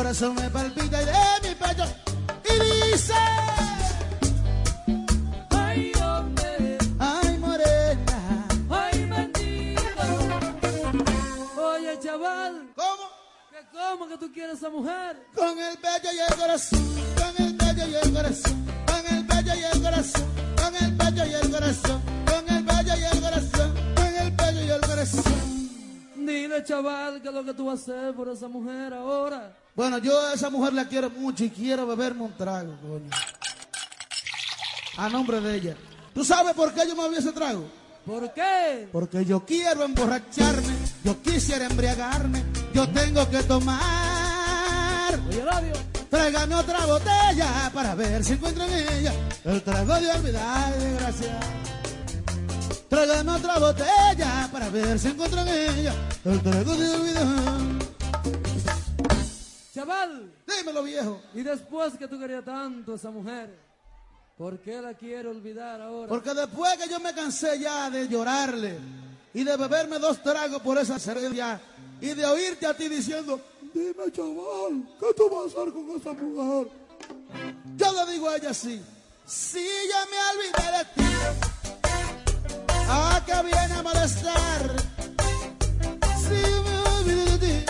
corazón 0.08 0.36
me 0.36 0.50
palpita 0.50 1.02
y 1.02 1.06
de 1.06 1.50
mi 1.50 1.56
pecho. 1.56 1.84
Y 2.46 2.92
dice. 2.92 3.14
Ay, 5.50 5.92
hombre. 6.02 6.78
Ay, 6.98 7.38
morena. 7.38 8.48
Ay. 8.70 9.76
Oye, 11.58 12.00
chaval. 12.00 12.70
¿Cómo? 12.74 13.04
¿Cómo 13.74 14.08
que 14.08 14.18
tú 14.18 14.32
quieres 14.32 14.54
a 14.54 14.58
esa 14.58 14.70
mujer? 14.70 15.18
Con 15.36 15.60
el 15.60 15.78
pecho 15.78 16.10
y 16.14 16.20
el 16.20 16.40
corazón, 16.40 16.86
con 17.18 17.46
el 17.46 17.58
pecho 17.58 17.88
y 17.88 17.96
el 17.96 18.14
corazón, 18.14 18.66
con 18.88 19.14
el 19.14 19.28
pecho 19.28 19.56
y 19.56 19.64
el 19.64 19.82
corazón, 19.82 20.26
con 20.56 20.76
el 20.76 20.98
pecho 20.98 21.26
y 21.26 21.34
el 21.34 21.52
corazón, 21.52 22.02
con 22.26 22.50
el 22.50 22.66
pecho 22.66 22.98
y 22.98 23.04
el 23.04 23.22
corazón, 23.22 23.74
con 23.96 24.16
el 24.16 24.34
pecho 24.34 24.62
y 24.64 24.70
el 24.70 24.82
corazón. 24.82 25.24
Dile, 26.16 26.64
chaval, 26.64 27.22
¿qué 27.22 27.28
es 27.28 27.34
lo 27.34 27.44
que 27.44 27.54
tú 27.54 27.66
vas 27.66 27.80
a 27.80 27.82
hacer 27.82 28.16
por 28.16 28.30
esa 28.30 28.48
mujer 28.48 28.94
ahora? 28.94 29.67
Bueno, 29.78 30.00
yo 30.00 30.20
a 30.20 30.34
esa 30.34 30.50
mujer 30.50 30.74
la 30.74 30.88
quiero 30.88 31.12
mucho 31.12 31.44
y 31.44 31.52
quiero 31.52 31.86
beberme 31.86 32.24
un 32.24 32.36
trago, 32.36 32.76
coño. 32.82 33.12
A 34.98 35.08
nombre 35.08 35.40
de 35.40 35.56
ella. 35.56 35.76
¿Tú 36.16 36.26
sabes 36.26 36.56
por 36.56 36.74
qué 36.74 36.82
yo 36.88 36.96
me 36.96 37.04
bebí 37.04 37.18
ese 37.18 37.32
trago? 37.32 37.64
¿Por 38.04 38.34
qué? 38.34 38.90
Porque 38.92 39.24
yo 39.24 39.46
quiero 39.46 39.84
emborracharme, 39.84 40.76
yo 41.04 41.22
quisiera 41.22 41.68
embriagarme, 41.68 42.44
yo 42.74 42.90
tengo 42.90 43.30
que 43.30 43.44
tomar. 43.44 45.14
Oye, 45.30 45.46
radio. 45.46 45.74
Tráigame 46.10 46.56
otra 46.56 46.84
botella 46.88 47.70
para 47.72 47.94
ver 47.94 48.24
si 48.24 48.34
encuentro 48.34 48.64
en 48.64 48.74
ella 48.74 49.14
el 49.44 49.62
trago 49.62 49.94
de 49.94 50.10
olvidar 50.10 50.74
y 50.76 50.84
de 50.86 50.94
gracia. 50.94 51.40
Tráigame 52.90 53.32
otra 53.32 53.60
botella 53.60 54.50
para 54.52 54.70
ver 54.72 54.98
si 54.98 55.10
encuentro 55.10 55.42
en 55.42 55.48
ella 55.50 55.94
el 56.26 56.42
trago 56.42 56.76
de 56.76 56.90
olvidar. 56.90 57.97
Chaval, 59.78 60.34
dímelo 60.48 60.82
viejo. 60.82 61.22
Y 61.36 61.44
después 61.44 61.94
que 62.00 62.08
tú 62.08 62.18
querías 62.18 62.44
tanto 62.44 62.94
a 62.94 62.96
esa 62.96 63.12
mujer, 63.12 63.56
¿por 64.36 64.60
qué 64.60 64.82
la 64.82 64.96
quiero 64.96 65.30
olvidar 65.30 65.80
ahora? 65.80 66.10
Porque 66.10 66.34
después 66.34 66.76
que 66.78 66.90
yo 66.90 67.00
me 67.00 67.14
cansé 67.14 67.60
ya 67.60 67.88
de 67.92 68.08
llorarle 68.08 68.80
y 69.36 69.44
de 69.44 69.56
beberme 69.56 70.00
dos 70.00 70.24
tragos 70.24 70.64
por 70.64 70.80
esa 70.80 70.98
cerveza 70.98 71.62
y 72.02 72.08
de 72.08 72.26
oírte 72.26 72.66
a 72.66 72.76
ti 72.76 72.90
diciendo, 72.90 73.40
dime 73.72 74.12
chaval, 74.12 74.84
¿qué 75.00 75.14
tú 75.16 75.30
vas 75.30 75.44
a 75.44 75.62
hacer 75.62 75.72
con 75.72 75.92
esa 75.96 76.14
mujer? 76.14 76.72
Yo 77.76 78.06
le 78.06 78.12
digo 78.14 78.30
a 78.30 78.38
ella 78.38 78.50
así, 78.50 78.82
Si 79.28 79.60
ya 79.60 80.06
me 80.10 80.18
olvidé 80.32 80.78
de 80.78 80.86
ti, 80.96 81.12
¿a 82.90 83.24
qué 83.24 83.44
viene 83.44 83.74
a 83.76 83.84
molestar? 83.84 84.76
Si 86.18 86.42
me 86.64 86.80
olvidé 86.80 87.38
de 87.38 87.38
ti, 87.38 87.66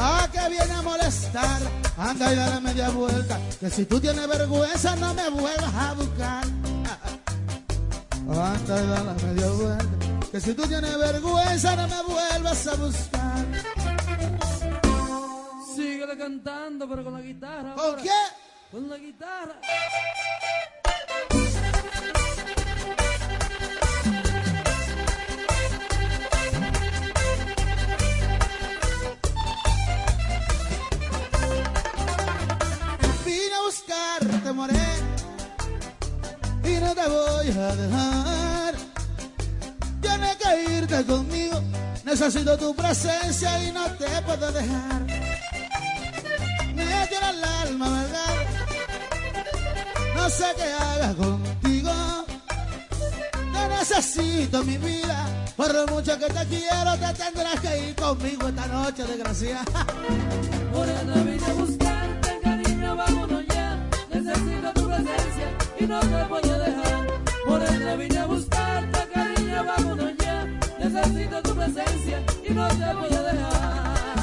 ¿a 0.00 0.28
qué 0.32 0.48
viene 0.48 0.72
a 0.72 0.82
molestar? 0.82 1.60
Anda 1.96 2.32
y 2.32 2.36
dale 2.36 2.60
media 2.60 2.88
vuelta, 2.90 3.38
que 3.60 3.70
si 3.70 3.84
tú 3.84 4.00
tienes 4.00 4.26
vergüenza 4.26 4.96
no 4.96 5.12
me 5.14 5.28
vuelvas 5.28 5.74
a 5.74 5.92
buscar. 5.94 6.44
Anda 8.28 8.82
y 8.82 8.86
dale 8.86 9.24
media 9.24 9.50
vuelta, 9.50 10.30
que 10.32 10.40
si 10.40 10.54
tú 10.54 10.62
tienes 10.62 10.98
vergüenza 10.98 11.76
no 11.76 11.88
me 11.88 12.02
vuelvas 12.02 12.66
a 12.66 12.74
buscar. 12.76 13.46
Síguele 15.76 16.16
cantando, 16.16 16.88
pero 16.88 17.04
con 17.04 17.12
la 17.12 17.20
guitarra. 17.20 17.74
¿Con 17.74 17.84
ahora. 17.84 18.02
qué? 18.02 18.20
Con 18.70 18.88
la 18.88 18.96
guitarra. 18.96 19.60
No 36.80 36.94
te 36.94 37.08
voy 37.08 37.48
a 37.48 37.76
dejar. 37.76 38.74
Tienes 40.00 40.36
que 40.36 40.72
irte 40.78 41.04
conmigo, 41.04 41.62
necesito 42.04 42.56
tu 42.56 42.74
presencia 42.74 43.62
y 43.64 43.72
no 43.72 43.84
te 43.92 44.08
puedo 44.22 44.50
dejar. 44.52 45.00
Me 46.74 47.06
tiene 47.08 47.30
el 47.30 47.44
alma, 47.44 47.90
¿verdad? 47.90 48.34
No 50.16 50.30
sé 50.30 50.44
qué 50.56 50.72
haga 50.72 51.14
contigo. 51.14 51.92
Te 53.52 53.68
necesito, 53.68 54.64
mi 54.64 54.78
vida, 54.78 55.26
por 55.56 55.74
lo 55.74 55.86
mucho 55.88 56.18
que 56.18 56.26
te 56.26 56.46
quiero, 56.46 56.96
te 56.98 57.14
tendrás 57.14 57.60
que 57.60 57.88
ir 57.88 57.94
conmigo 57.94 58.48
esta 58.48 58.66
noche, 58.66 59.04
desgraciada. 59.04 59.64
y 65.80 65.86
no 65.86 66.00
te 66.00 66.24
puedo 66.28 66.58
dejar. 66.58 67.06
Morena, 67.46 67.96
vine 67.96 68.18
a 68.18 68.26
buscarte, 68.26 69.08
cariño, 69.12 69.64
vámonos 69.64 70.12
ya. 70.18 70.44
Necesito 70.78 71.42
tu 71.42 71.54
presencia 71.54 72.22
y 72.48 72.52
no 72.52 72.68
te 72.68 72.94
puedo 72.98 73.22
dejar. 73.22 74.20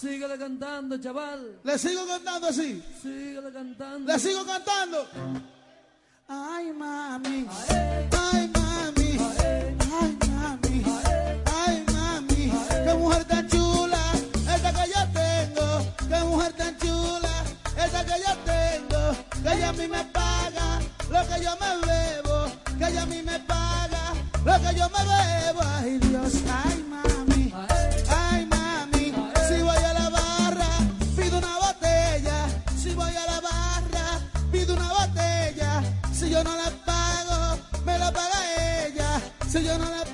Síguele 0.00 0.38
cantando, 0.38 0.98
chaval. 0.98 1.58
¿Le 1.62 1.78
sigo 1.78 2.06
cantando 2.06 2.48
así? 2.48 2.82
Síguele 3.02 3.52
cantando. 3.52 4.12
¿Le 4.12 4.18
sigo 4.18 4.44
cantando? 4.44 5.06
Ay, 6.28 6.72
mami. 6.72 7.46
Ay, 8.10 8.50
mami. 8.54 9.18
Ay, 10.00 10.18
mami. 10.26 10.84
Ay, 11.56 11.84
mami. 11.92 12.52
Qué 12.84 12.94
mujer 12.94 13.24
tan 13.24 13.48
chula, 13.48 14.02
esta 14.54 14.72
que 14.72 14.90
yo 14.92 15.02
tengo. 15.12 15.66
Qué 16.08 16.24
mujer 16.24 16.52
tan 16.54 16.78
chula, 16.78 17.33
que 17.90 18.16
yo 18.26 18.32
tengo. 18.44 19.42
Que 19.42 19.52
ella 19.54 19.68
a 19.68 19.72
mí 19.72 19.88
me 19.88 20.04
paga 20.04 20.80
lo 21.10 21.28
que 21.28 21.42
yo 21.42 21.52
me 21.60 21.86
bebo. 21.86 22.46
Que 22.78 22.86
ella 22.88 23.02
a 23.02 23.06
mí 23.06 23.22
me 23.22 23.38
paga 23.40 24.14
lo 24.44 24.54
que 24.62 24.74
yo 24.78 24.88
me 24.90 25.02
bebo. 25.04 25.60
Ay, 25.76 25.98
Dios, 25.98 26.32
ay, 26.64 26.84
mami. 26.88 27.52
Ay, 28.08 28.46
mami. 28.46 29.14
Si 29.48 29.62
voy 29.62 29.76
a 29.76 29.92
la 29.92 30.08
barra, 30.10 30.70
pido 31.16 31.38
una 31.38 31.58
botella. 31.58 32.48
Si 32.76 32.94
voy 32.94 33.14
a 33.14 33.26
la 33.26 33.40
barra, 33.40 34.20
pido 34.50 34.74
una 34.74 34.88
botella. 34.88 35.82
Si 36.12 36.30
yo 36.30 36.42
no 36.42 36.56
la 36.56 36.70
pago, 36.84 37.58
me 37.84 37.98
la 37.98 38.10
paga 38.12 38.86
ella. 38.86 39.20
Si 39.48 39.62
yo 39.62 39.78
no 39.78 39.84
la 39.84 40.04
pago, 40.04 40.13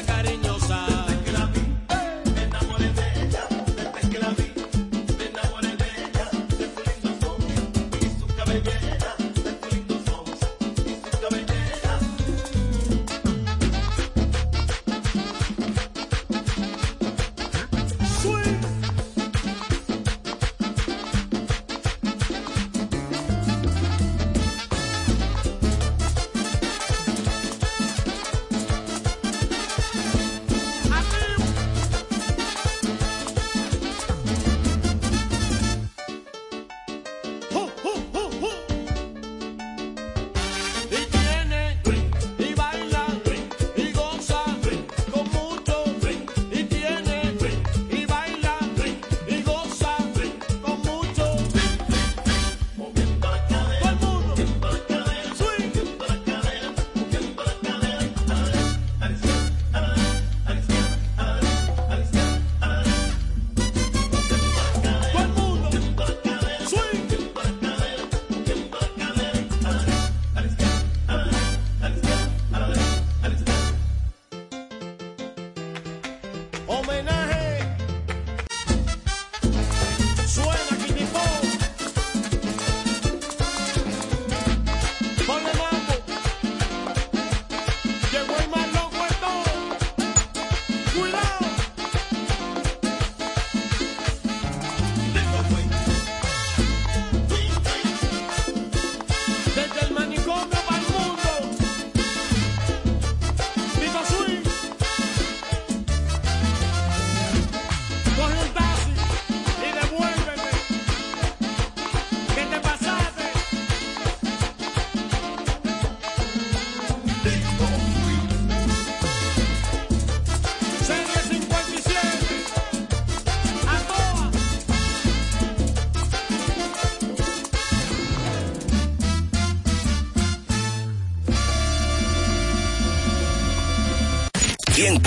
siempre 0.08 0.57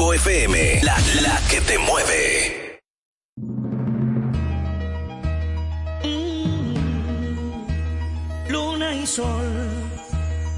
Grupo 0.01 0.15
FM, 0.15 0.81
la, 0.81 0.97
la 1.21 1.37
que 1.47 1.61
te 1.61 1.77
mueve. 1.77 2.81
Mm, 6.03 6.73
sol 9.05 9.45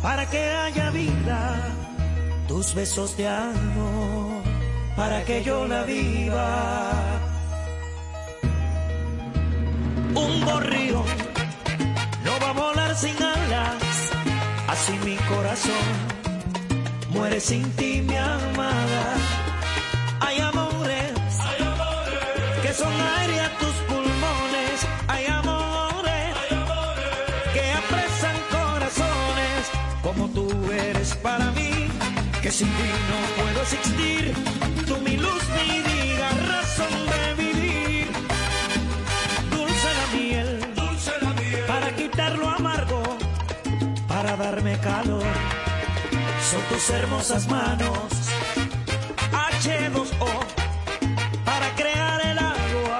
para 0.01 0.29
que 0.29 0.39
haya 0.39 0.91
vida, 0.91 1.59
tus 2.47 2.73
besos 2.73 3.17
de 3.17 3.27
amor 3.27 4.43
para 4.95 5.25
que 5.25 5.43
yo 5.43 5.67
la 5.67 5.83
viva. 5.83 6.92
que 32.43 32.51
sin 32.51 32.67
ti 32.67 32.89
no 33.09 33.41
puedo 33.41 33.61
existir. 33.61 34.33
Tú 34.85 34.97
mi 34.97 35.15
luz, 35.15 35.43
mi 35.57 35.81
vida, 35.81 36.27
razón 36.51 36.93
de 37.13 37.43
vivir. 37.43 38.07
Dulce 39.49 39.89
la 39.99 40.07
miel, 40.17 40.49
dulce 40.75 41.11
la 41.21 41.29
miel, 41.41 41.63
para 41.65 41.95
quitar 41.95 42.37
lo 42.37 42.49
amargo, 42.49 43.01
para 44.09 44.35
darme 44.35 44.77
calor. 44.79 45.23
Son 46.51 46.61
tus 46.69 46.89
hermosas 46.89 47.47
manos, 47.47 48.09
H2O, 49.49 50.31
para 51.45 51.67
crear 51.75 52.19
el 52.25 52.39
agua. 52.39 52.99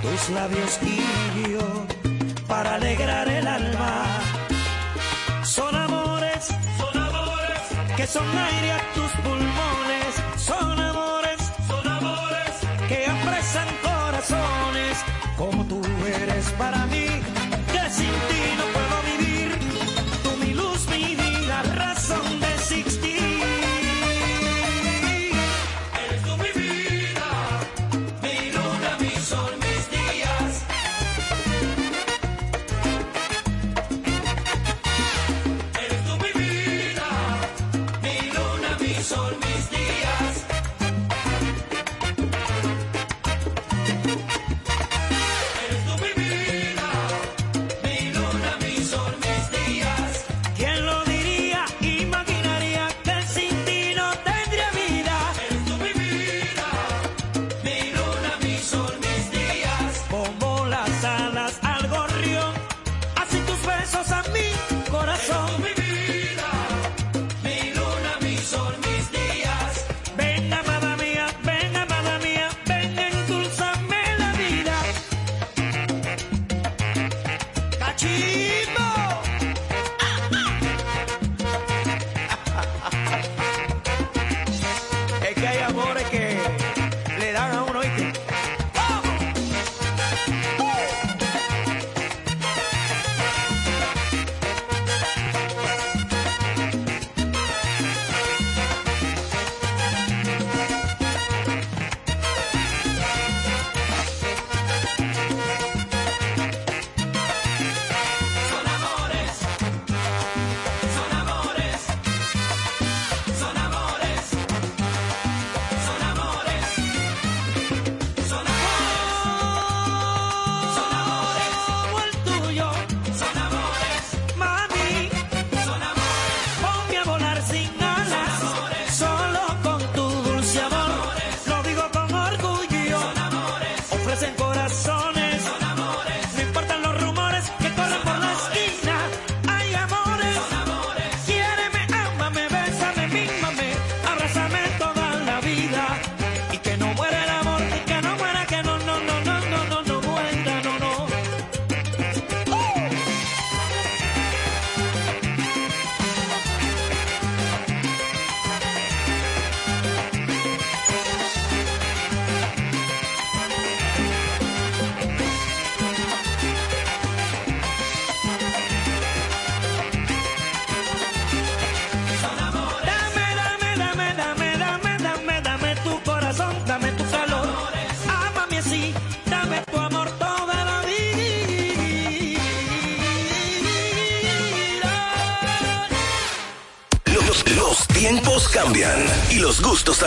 Tus 0.00 0.30
labios 0.30 0.80
y 0.82 1.52
yo, 1.52 1.86
para 2.48 2.76
alegrar 2.76 3.25
son 8.16 8.38
aire 8.38 8.72
a 8.72 8.80
tus 8.94 9.12
pulmones, 9.24 10.12
son 10.38 10.80
amores, 10.80 11.40
son 11.68 11.86
amores 11.86 12.54
que 12.88 13.06
apresan 13.06 13.68
corazones, 13.82 14.96
como 15.36 15.64
tú 15.66 15.82
eres 16.22 16.46
para 16.52 16.86
mí. 16.86 17.05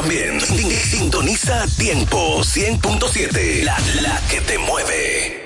también. 0.02 0.40
Sintoniza 0.40 1.66
tiempo 1.78 2.40
100.7. 2.40 3.64
La, 3.64 3.78
la 4.02 4.22
que 4.30 4.40
te 4.40 4.58
mueve. 4.58 5.39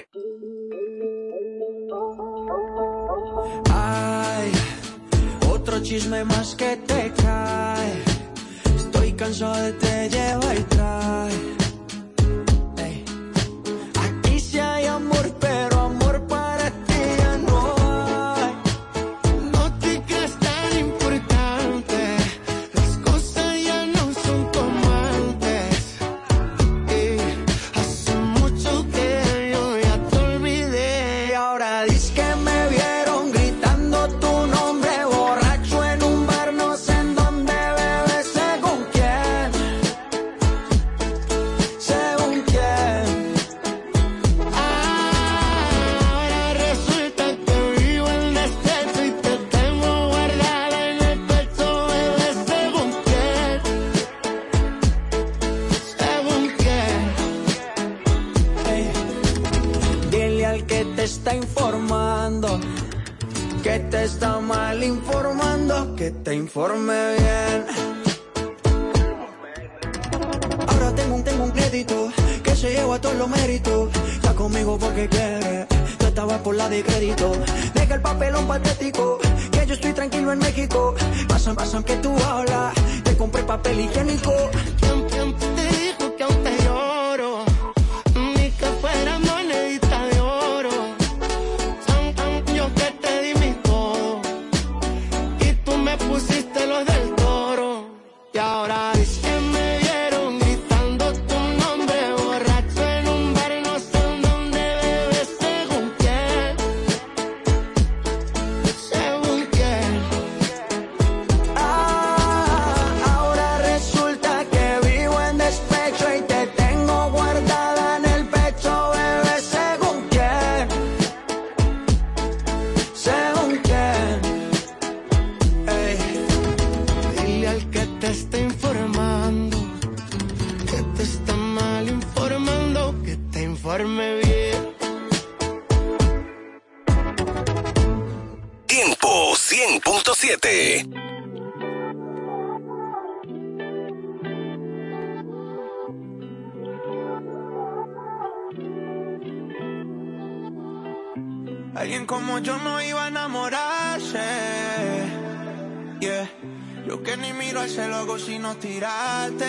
Al 157.73 157.79
cielo 157.79 157.95
hago 157.95 158.19
sino 158.19 158.55
tirarte. 158.57 159.45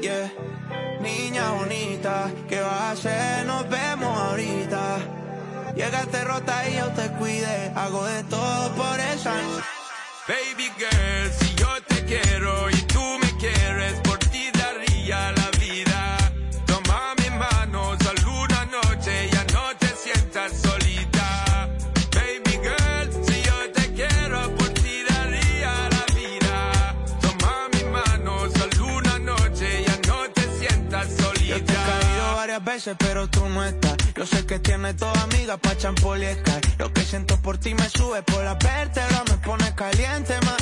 Yeah. 0.00 0.32
Niña 1.02 1.50
bonita, 1.50 2.30
¿qué 2.48 2.60
vas 2.60 2.72
a 2.72 2.90
hacer? 2.92 3.46
Nos 3.46 3.68
vemos 3.68 4.18
ahorita. 4.18 4.98
Llegaste 5.76 6.24
rota 6.24 6.68
y 6.68 6.76
yo 6.76 6.88
te 6.92 7.10
cuide. 7.18 7.72
Hago 7.76 8.04
de 8.06 8.24
todo 8.24 8.70
por 8.74 9.00
esa. 9.00 9.34
Baby 10.28 10.70
girl, 10.78 11.32
si 11.38 11.54
yo 11.56 11.68
te 11.86 12.04
quiero 12.06 12.70
y 12.70 12.82
pero 32.98 33.28
tú 33.28 33.46
no 33.48 33.62
estás. 33.64 33.96
Yo 34.16 34.24
sé 34.24 34.46
que 34.46 34.58
tienes 34.58 34.96
toda 34.96 35.20
amiga 35.22 35.58
pa' 35.58 35.76
champol 35.76 36.22
y 36.22 36.32
Sky. 36.32 36.76
Lo 36.78 36.90
que 36.92 37.02
siento 37.02 37.36
por 37.42 37.58
ti 37.58 37.74
me 37.74 37.88
sube 37.90 38.22
por 38.22 38.42
la 38.42 38.54
vértebra, 38.54 39.22
me 39.28 39.36
pone 39.38 39.74
caliente 39.74 40.34
más. 40.46 40.56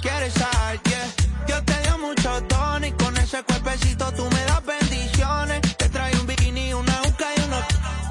Quieres 0.00 0.34
sal, 0.34 0.80
yeah. 0.84 1.06
Yo 1.48 1.64
te 1.64 1.82
dio 1.82 1.98
mucho 1.98 2.42
tono 2.44 2.86
y 2.86 2.92
con 2.92 3.16
ese 3.16 3.42
cuerpecito 3.42 4.12
tú 4.12 4.24
me 4.30 4.44
das 4.44 4.64
bendiciones. 4.64 5.60
Te 5.76 5.88
trae 5.88 6.16
un 6.16 6.26
bikini, 6.26 6.74
una 6.74 7.02
uca 7.08 7.26
y 7.36 7.40
unos... 7.40 7.64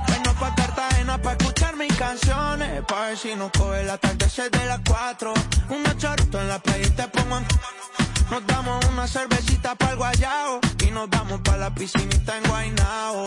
Bueno 0.07 0.34
pa' 0.38 0.53
Cartagena 0.55 1.21
pa' 1.21 1.32
escuchar 1.34 1.77
mis 1.77 1.93
canciones. 1.95 2.84
Pa' 2.86 3.07
ver 3.07 3.17
si 3.17 3.36
nos 3.36 3.51
coge 3.51 3.82
el 3.82 3.89
atardecer 3.89 4.51
de 4.51 4.65
las 4.65 4.82
cuatro. 4.86 5.34
Unos 5.69 5.97
choritos 5.97 6.41
en 6.41 6.49
la 6.49 6.59
playa 6.59 6.86
y 6.86 6.89
te 6.89 7.07
pongo 7.07 7.38
en... 7.38 7.45
Nos 8.32 8.47
damos 8.47 8.86
una 8.86 9.07
cervecita 9.07 9.75
para 9.75 9.91
el 9.91 9.97
guayao 9.97 10.61
y 10.88 10.91
nos 10.91 11.09
vamos 11.09 11.41
para 11.41 11.57
la 11.57 11.75
piscinita 11.75 12.38
en 12.38 12.43
Guaynao. 12.45 13.25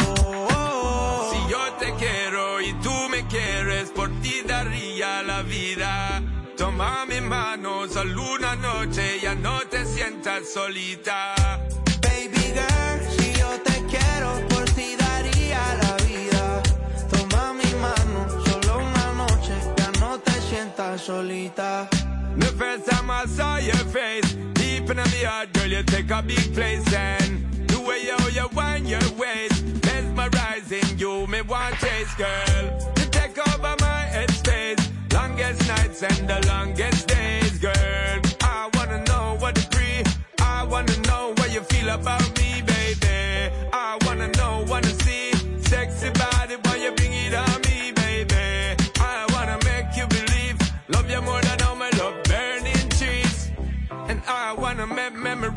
Si 1.30 1.52
yo 1.52 1.72
te 1.78 1.92
quiero 1.96 2.62
y 2.62 2.72
tú 2.80 2.90
me 3.10 3.26
quieres, 3.26 3.90
por 3.90 4.08
ti 4.22 4.40
daría 4.46 5.22
la 5.22 5.42
vida. 5.42 6.22
Toma 6.56 7.04
mi 7.04 7.20
mano, 7.20 7.86
solo 7.86 8.32
una 8.32 8.56
noche, 8.56 9.20
ya 9.20 9.34
no 9.34 9.60
te 9.68 9.84
sientas 9.84 10.50
solita. 10.54 11.34
Baby 12.00 12.54
girl, 12.54 13.03
solita. 20.98 21.88
The 22.36 22.46
first 22.46 22.86
time 22.86 23.10
I 23.10 23.26
saw 23.26 23.56
your 23.56 23.84
face, 23.92 24.34
deep 24.54 24.88
in 24.90 24.96
my 24.96 25.02
heart, 25.02 25.52
girl, 25.52 25.66
you 25.66 25.82
take 25.82 26.10
a 26.10 26.22
big 26.22 26.54
place 26.54 26.92
and 26.92 27.68
the 27.68 27.80
way 27.80 28.02
you, 28.02 28.16
you 28.32 28.48
wind 28.54 28.88
your 28.88 29.08
waist, 29.18 29.64
mesmerizing 29.84 30.98
you, 30.98 31.26
me 31.26 31.42
want 31.42 31.74
chase, 31.78 32.14
girl. 32.14 32.64
You 32.98 33.04
take 33.10 33.36
over 33.48 33.74
my 33.80 34.08
headspace, 34.14 34.82
longest 35.12 35.66
nights 35.68 36.02
and 36.02 36.28
the 36.28 36.46
longest 36.46 37.08
days, 37.08 37.58
girl. 37.58 38.20
I 38.42 38.70
wanna 38.74 39.02
know 39.04 39.36
what 39.40 39.54
the 39.54 39.66
pre, 39.70 40.02
I 40.40 40.64
wanna 40.64 40.96
know 41.08 41.34
what 41.36 41.52
you 41.52 41.60
feel 41.62 41.88
about 41.88 42.26
me, 42.38 42.62
baby. 42.62 42.73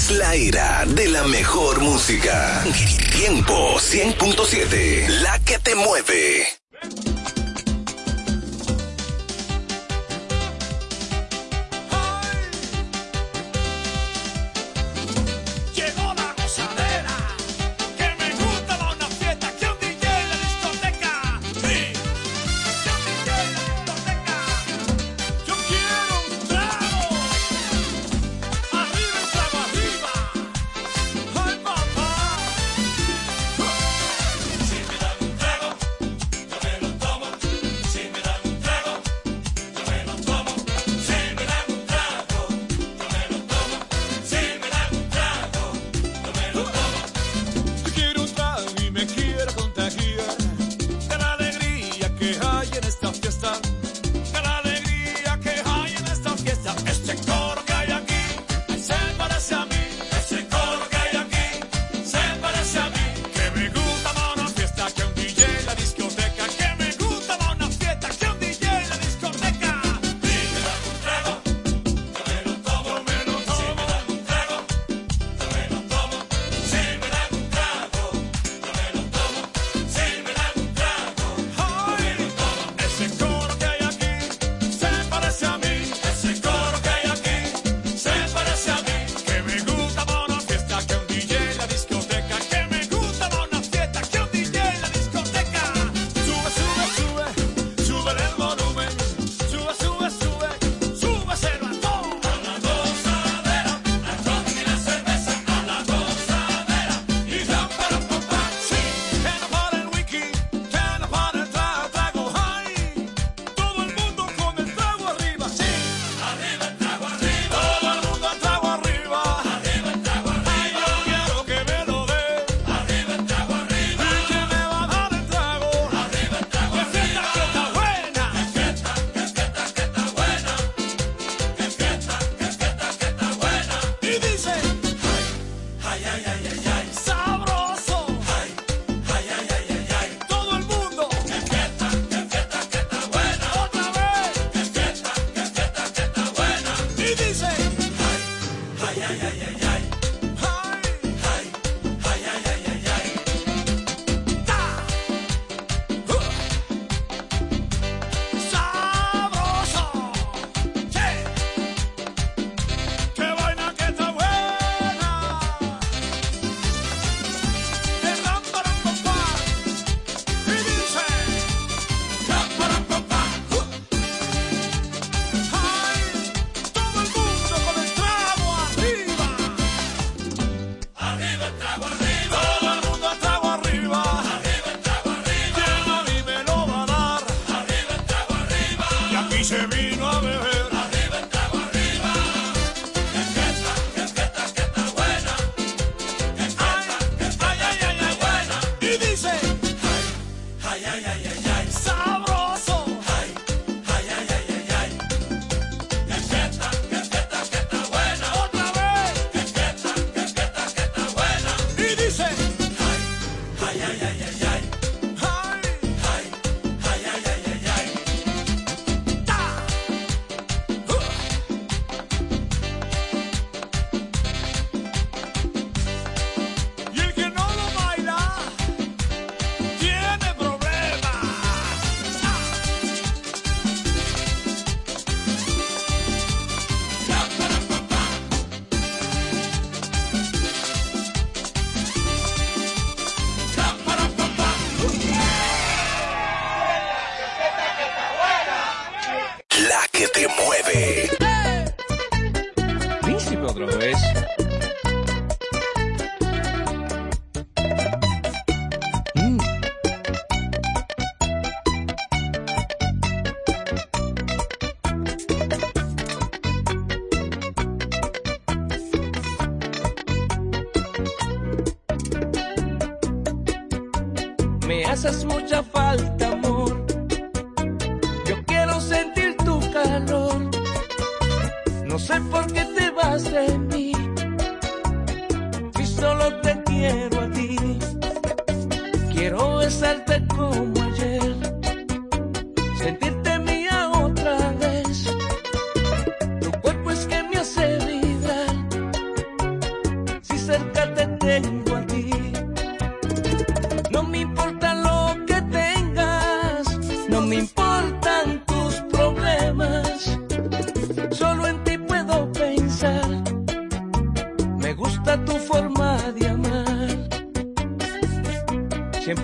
Es 0.00 0.10
la 0.12 0.34
era 0.34 0.84
de 0.86 1.08
la 1.08 1.24
mejor 1.24 1.82
música. 1.82 2.64
Tiempo 3.12 3.74
100.7. 3.74 5.08
La 5.20 5.38
que 5.40 5.58
te 5.58 5.74
mueve. 5.74 6.46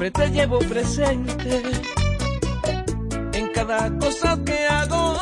siempre 0.07 0.11
te 0.11 0.30
llevo 0.30 0.59
presente 0.61 1.62
en 3.32 3.48
cada 3.48 3.90
cosa 3.98 4.38
que 4.44 4.66
hago. 4.66 5.16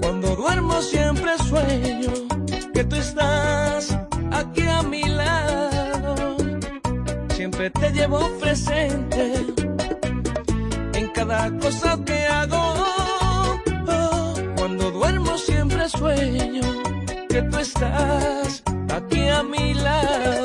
Cuando 0.00 0.36
duermo 0.36 0.80
siempre 0.80 1.36
sueño 1.48 2.12
que 2.72 2.84
tú 2.84 2.96
estás 2.96 3.98
aquí 4.30 4.62
a 4.62 4.82
mi 4.82 5.02
lado. 5.04 6.36
Siempre 7.34 7.70
te 7.70 7.90
llevo 7.92 8.20
presente 8.40 9.34
en 10.94 11.08
cada 11.08 11.50
cosa 11.58 11.98
que 12.06 12.26
hago. 12.26 12.62
Cuando 14.56 14.90
duermo 14.90 15.36
siempre 15.36 15.88
sueño 15.88 16.62
que 17.28 17.42
tú 17.42 17.58
estás 17.58 18.62
aquí 18.88 19.28
a 19.28 19.42
mi 19.42 19.74
lado. 19.74 20.41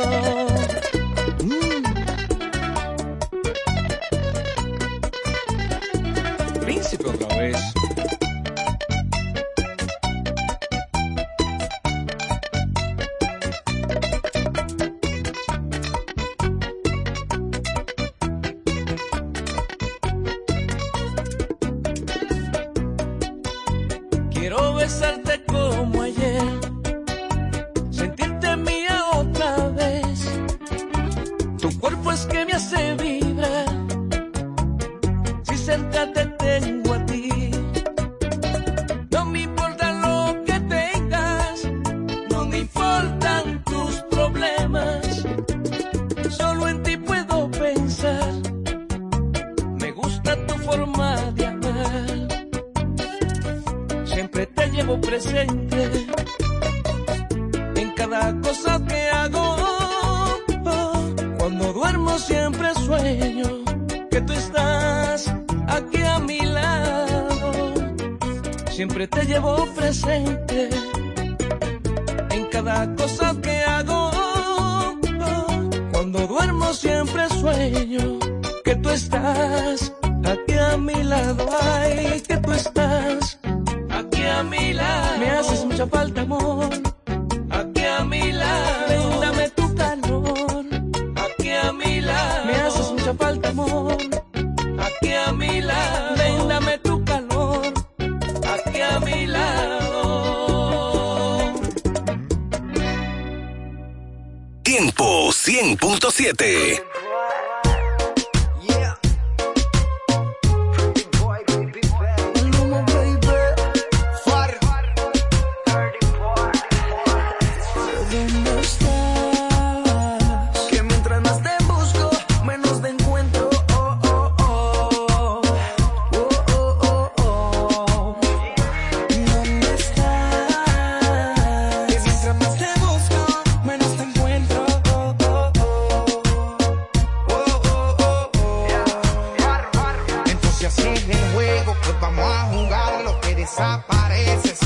desaparece. 143.47 144.56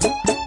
Thank 0.00 0.28
you. 0.30 0.39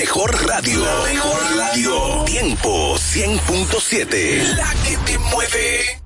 mejor 0.00 0.30
radio. 0.46 0.84
La 0.84 1.12
mejor 1.12 1.56
radio. 1.56 2.24
Tiempo 2.24 2.94
100.7. 2.94 4.54
La 4.54 4.72
que 4.84 4.96
te 4.98 5.18
mueve. 5.18 6.00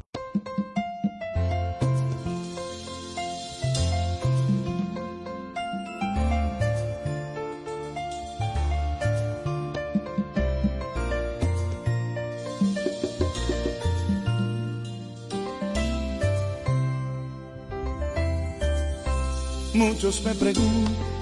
Muchos 19.75 20.23
me 20.23 20.35
preguntan 20.35 21.13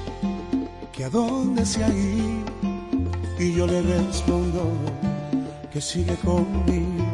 que 0.93 1.05
a 1.05 1.11
dónde 1.11 1.67
se 1.67 1.83
ha 1.83 1.89
ido 1.89 2.30
que 5.81 5.87
sigue 5.87 6.17
conmigo. 6.17 7.07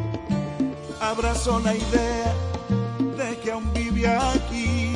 abrazo 0.99 1.59
la 1.59 1.73
idea 1.73 2.33
de 3.17 3.37
que 3.39 3.51
aún 3.51 3.71
vive 3.73 4.07
aquí, 4.07 4.93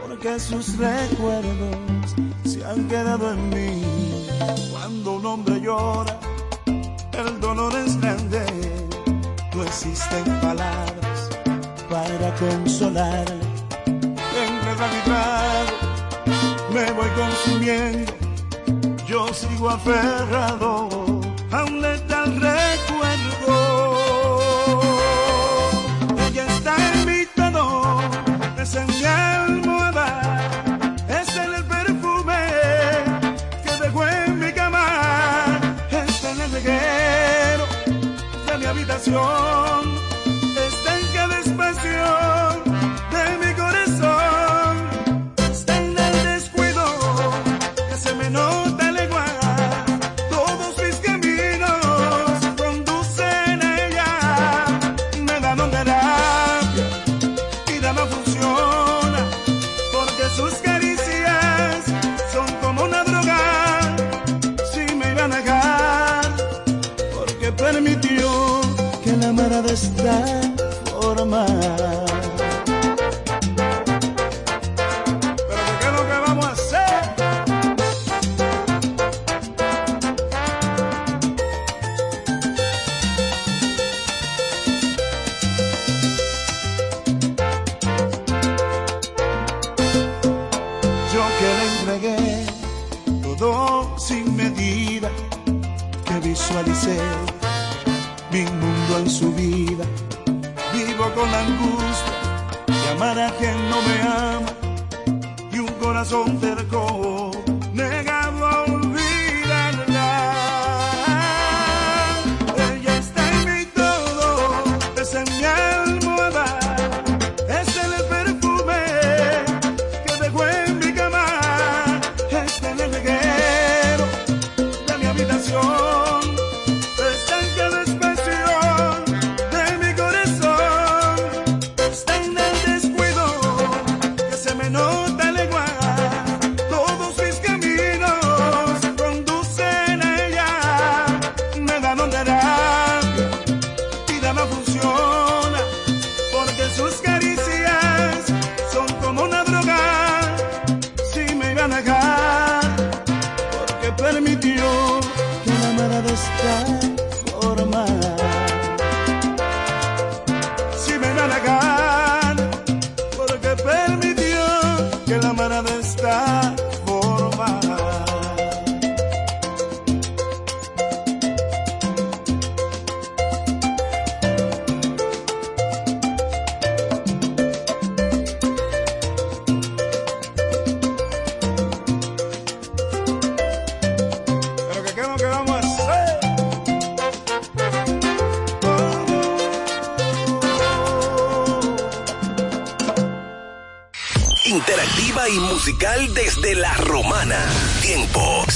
porque 0.00 0.40
sus 0.40 0.78
recuerdos 0.78 2.14
se 2.44 2.64
han 2.64 2.88
quedado 2.88 3.32
en 3.34 3.48
mí. 3.50 3.82
Cuando 4.72 5.16
un 5.16 5.26
hombre 5.26 5.60
llora, 5.60 6.18
el 7.22 7.40
dolor 7.40 7.72
es 7.84 8.00
grande, 8.00 8.42
no 9.54 9.62
existen 9.64 10.24
palabras 10.40 11.18
para 11.90 12.28
consolarle. 12.36 13.44
Entre 14.46 14.72
la 14.80 15.64
me 16.74 16.86
voy 16.92 17.10
consumiendo, 17.20 18.12
yo 19.06 19.28
sigo 19.34 19.68
aferrado 19.68 20.73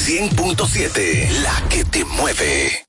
100.7, 0.08 1.28
la 1.42 1.68
que 1.68 1.84
te 1.84 2.02
mueve. 2.02 2.86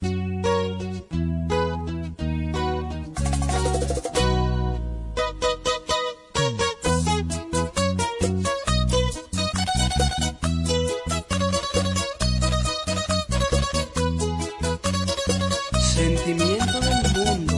Sentimiento 15.93 16.79
del 16.79 17.03
mundo. 17.11 17.53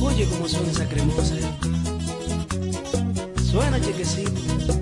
Oye 0.00 0.26
cómo 0.30 0.48
suena 0.48 0.70
esa 0.70 0.88
cremosa. 0.88 1.34
Suena 3.52 3.78
chequecito. 3.78 4.81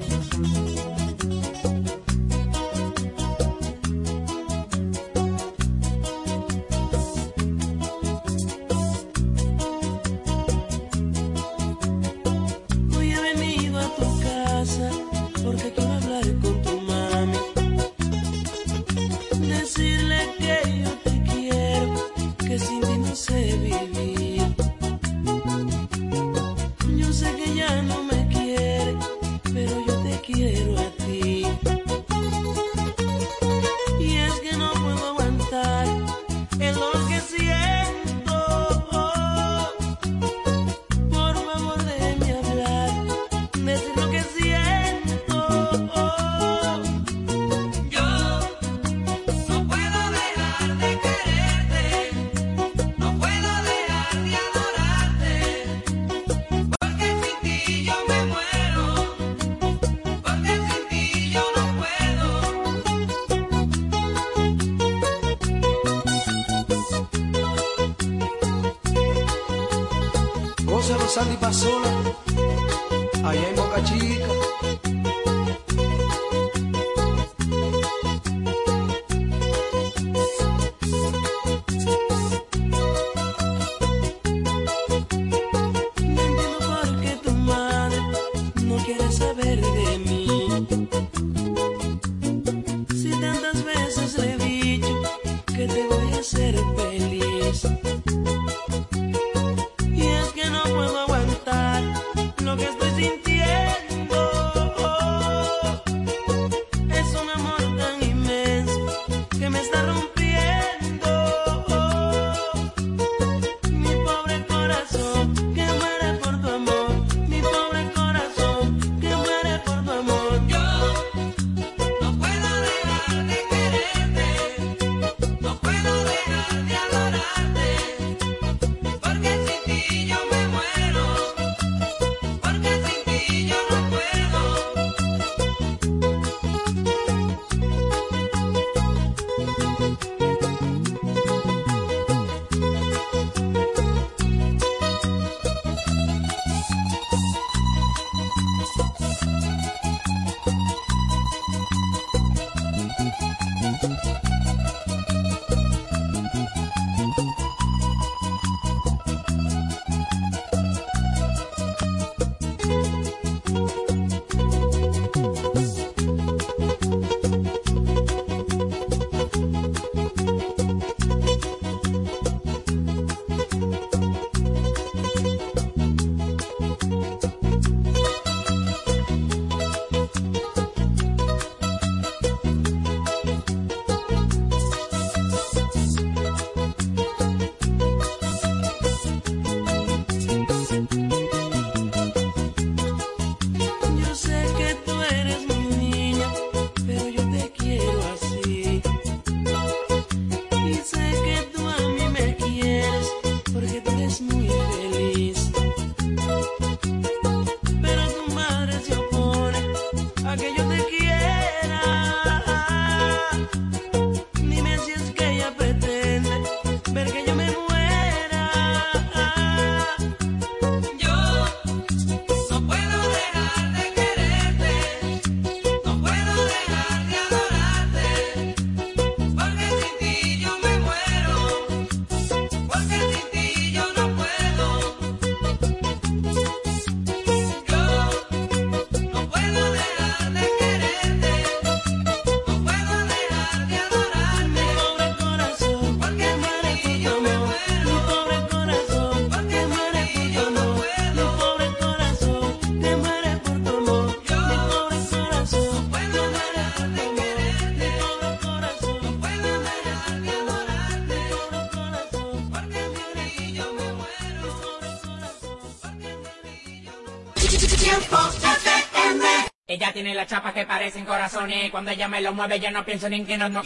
Tiene 269.92 270.14
las 270.14 270.28
chapas 270.28 270.52
que 270.52 270.64
parecen 270.64 271.04
corazones. 271.04 271.70
Cuando 271.70 271.90
ella 271.90 272.06
me 272.06 272.20
lo 272.20 272.32
mueve, 272.32 272.60
yo 272.60 272.70
no 272.70 272.84
pienso 272.84 273.08
ni 273.08 273.16
en 273.16 273.26
que 273.26 273.36
no, 273.36 273.48
no. 273.48 273.62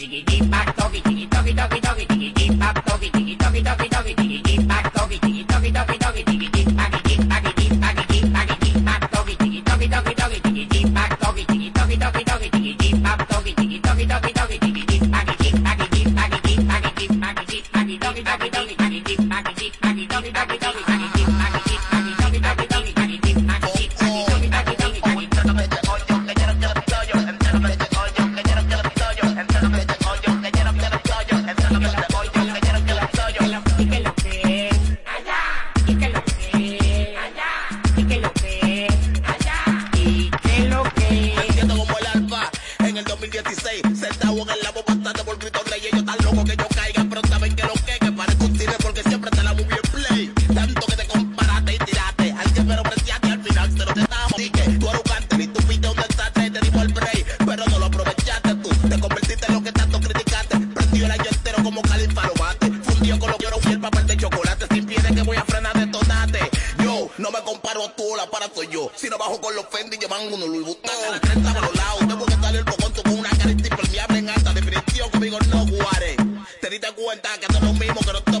Como 61.65 61.81
Califa 61.81 62.29
bate. 62.39 62.71
Fundió 62.83 63.17
con 63.17 63.31
lo 63.31 63.37
que 63.39 63.47
oro 63.47 63.57
y 63.65 63.71
el 63.71 63.81
papel 63.81 64.05
de 64.05 64.17
chocolate. 64.17 64.67
Sin 64.71 64.85
pierde 64.85 65.15
que 65.15 65.23
voy 65.23 65.35
a 65.35 65.43
frenar 65.43 65.73
de 65.73 65.87
tonate. 65.87 66.39
Yo 66.83 67.09
no 67.17 67.31
me 67.31 67.41
comparo 67.41 67.83
a 67.83 67.95
tú, 67.95 68.15
la 68.15 68.29
para 68.29 68.47
soy 68.53 68.67
yo. 68.67 68.91
Si 68.95 69.09
no 69.09 69.17
bajo 69.17 69.41
con 69.41 69.55
los 69.55 69.65
Fendi, 69.71 69.97
llevan 69.97 70.31
uno 70.31 70.45
Louis 70.45 70.63
Vuitton. 70.63 70.93
La 71.11 71.19
cresta 71.19 71.53
por 71.53 71.63
los 71.63 71.75
lados, 71.75 71.99
tengo 72.07 72.25
que 72.25 72.35
salir 72.35 72.59
el 72.59 72.65
con 73.03 73.19
una 73.19 73.29
carita 73.31 73.67
impermeable 73.67 74.19
en 74.19 74.29
alta 74.29 74.53
definición. 74.53 75.09
Conmigo 75.09 75.39
no 75.49 75.65
guare. 75.65 76.15
Te 76.61 76.69
diste 76.69 76.87
cuenta 76.93 77.29
que 77.39 77.47
somos 77.47 77.63
los 77.63 77.79
mismos, 77.79 78.05
que 78.05 78.13
no 78.13 78.34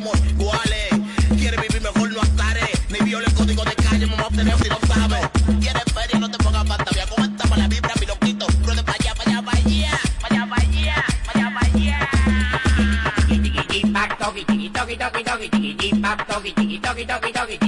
toki, 16.95 17.05
toki, 17.07 17.33
toki, 17.33 17.64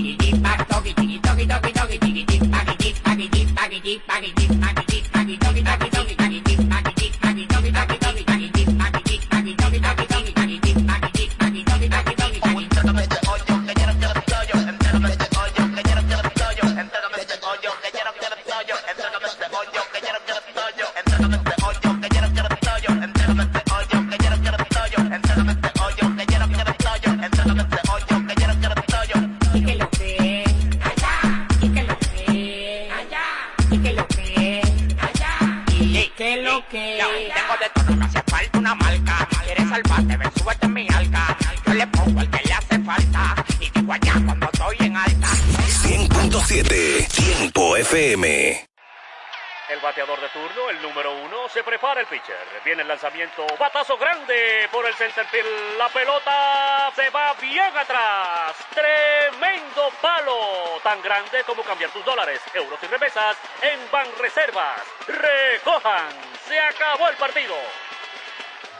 center. 55.12 55.46
La 55.78 55.90
pelota 55.90 56.92
se 56.96 57.10
va 57.10 57.34
bien 57.42 57.76
atrás. 57.78 58.56
Tremendo 58.74 59.90
palo, 60.02 60.80
tan 60.84 61.02
grande 61.02 61.44
como 61.46 61.64
cambiar 61.64 61.92
tus 61.92 62.04
dólares, 62.06 62.42
euros 62.54 62.80
y 62.82 62.88
remesas 62.88 63.38
en 63.62 63.80
Banreservas. 63.92 64.82
Recojan, 65.08 66.10
se 66.48 66.60
acabó 66.60 67.10
el 67.10 67.16
partido. 67.16 67.56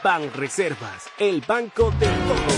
Ban 0.02 0.32
Reservas, 0.32 1.10
el 1.18 1.40
banco 1.40 1.90
de 1.98 2.06
todos 2.06 2.40
los 2.46 2.57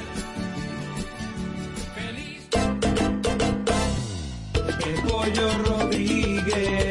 Pollo 5.21 5.49
Rodríguez, 5.63 6.90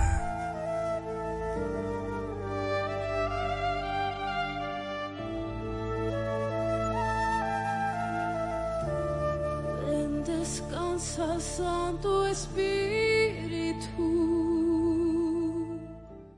must 12.31 12.55
be 12.55 12.80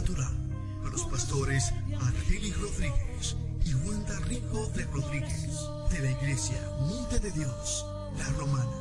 A 0.00 0.88
los 0.90 1.02
pastores 1.04 1.74
Argeli 2.00 2.52
Rodríguez 2.52 3.36
y 3.66 3.74
Wanda 3.74 4.18
Rico 4.20 4.66
de 4.74 4.84
Rodríguez 4.84 5.58
de 5.90 5.98
la 6.00 6.10
iglesia 6.12 6.56
Monte 6.78 7.20
de 7.20 7.30
Dios, 7.32 7.84
la 8.16 8.24
Romana. 8.30 8.72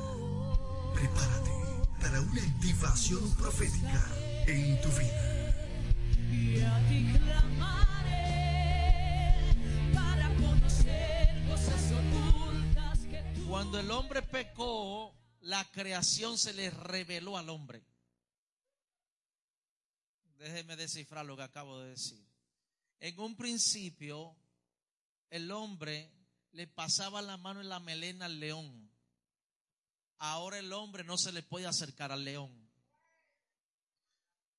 Prepárate 0.93 1.51
para 1.99 2.21
una 2.21 2.41
activación 2.41 3.35
profética 3.35 4.01
en 4.47 4.79
tu 4.81 4.87
vida. 4.87 5.55
Y 6.31 6.61
a 6.61 6.87
ti 6.87 7.11
clamaré 7.21 8.23
para 9.93 10.33
conocer 10.35 11.45
cosas 11.49 11.91
ocultas 11.91 12.99
que 12.99 13.21
tú 13.35 13.45
Cuando 13.49 13.77
el 13.77 13.91
hombre 13.91 14.21
pecó, 14.21 15.13
la 15.41 15.65
creación 15.73 16.37
se 16.37 16.53
le 16.53 16.69
reveló 16.69 17.37
al 17.37 17.49
hombre. 17.49 17.83
Déjeme 20.39 20.77
descifrar 20.77 21.25
lo 21.25 21.35
que 21.35 21.43
acabo 21.43 21.79
de 21.81 21.89
decir. 21.89 22.25
En 23.01 23.19
un 23.19 23.35
principio, 23.35 24.35
el 25.29 25.51
hombre 25.51 26.09
le 26.51 26.65
pasaba 26.65 27.21
la 27.21 27.35
mano 27.35 27.59
en 27.59 27.67
la 27.67 27.81
melena 27.81 28.25
al 28.25 28.39
león. 28.39 28.89
Ahora 30.17 30.57
el 30.57 30.71
hombre 30.71 31.03
no 31.03 31.17
se 31.17 31.33
le 31.33 31.43
puede 31.43 31.67
acercar 31.67 32.13
al 32.13 32.23
león. 32.23 32.69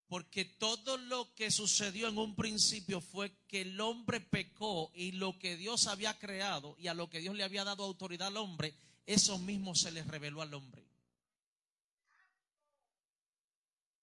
Porque 0.07 0.45
todo 0.45 0.99
lo 0.99 1.35
que 1.35 1.51
sucedió 1.51 2.09
en 2.09 2.19
un 2.19 2.35
principio 2.35 3.01
fue 3.01 3.33
que 3.47 3.63
el 3.63 3.81
hombre 3.81 4.21
pecó 4.21 4.91
y 4.95 5.13
lo 5.13 5.39
que 5.39 5.57
Dios 5.57 5.87
había 5.87 6.19
creado 6.19 6.77
y 6.79 6.89
a 6.89 6.95
lo 6.95 7.09
que 7.09 7.21
Dios 7.21 7.35
le 7.35 7.45
había 7.45 7.65
dado 7.65 7.85
autoridad 7.85 8.29
al 8.29 8.37
hombre, 8.37 8.75
eso 9.07 9.39
mismo 9.39 9.75
se 9.75 9.93
le 9.93 10.03
reveló 10.03 10.43
al 10.43 10.53
hombre. 10.53 10.85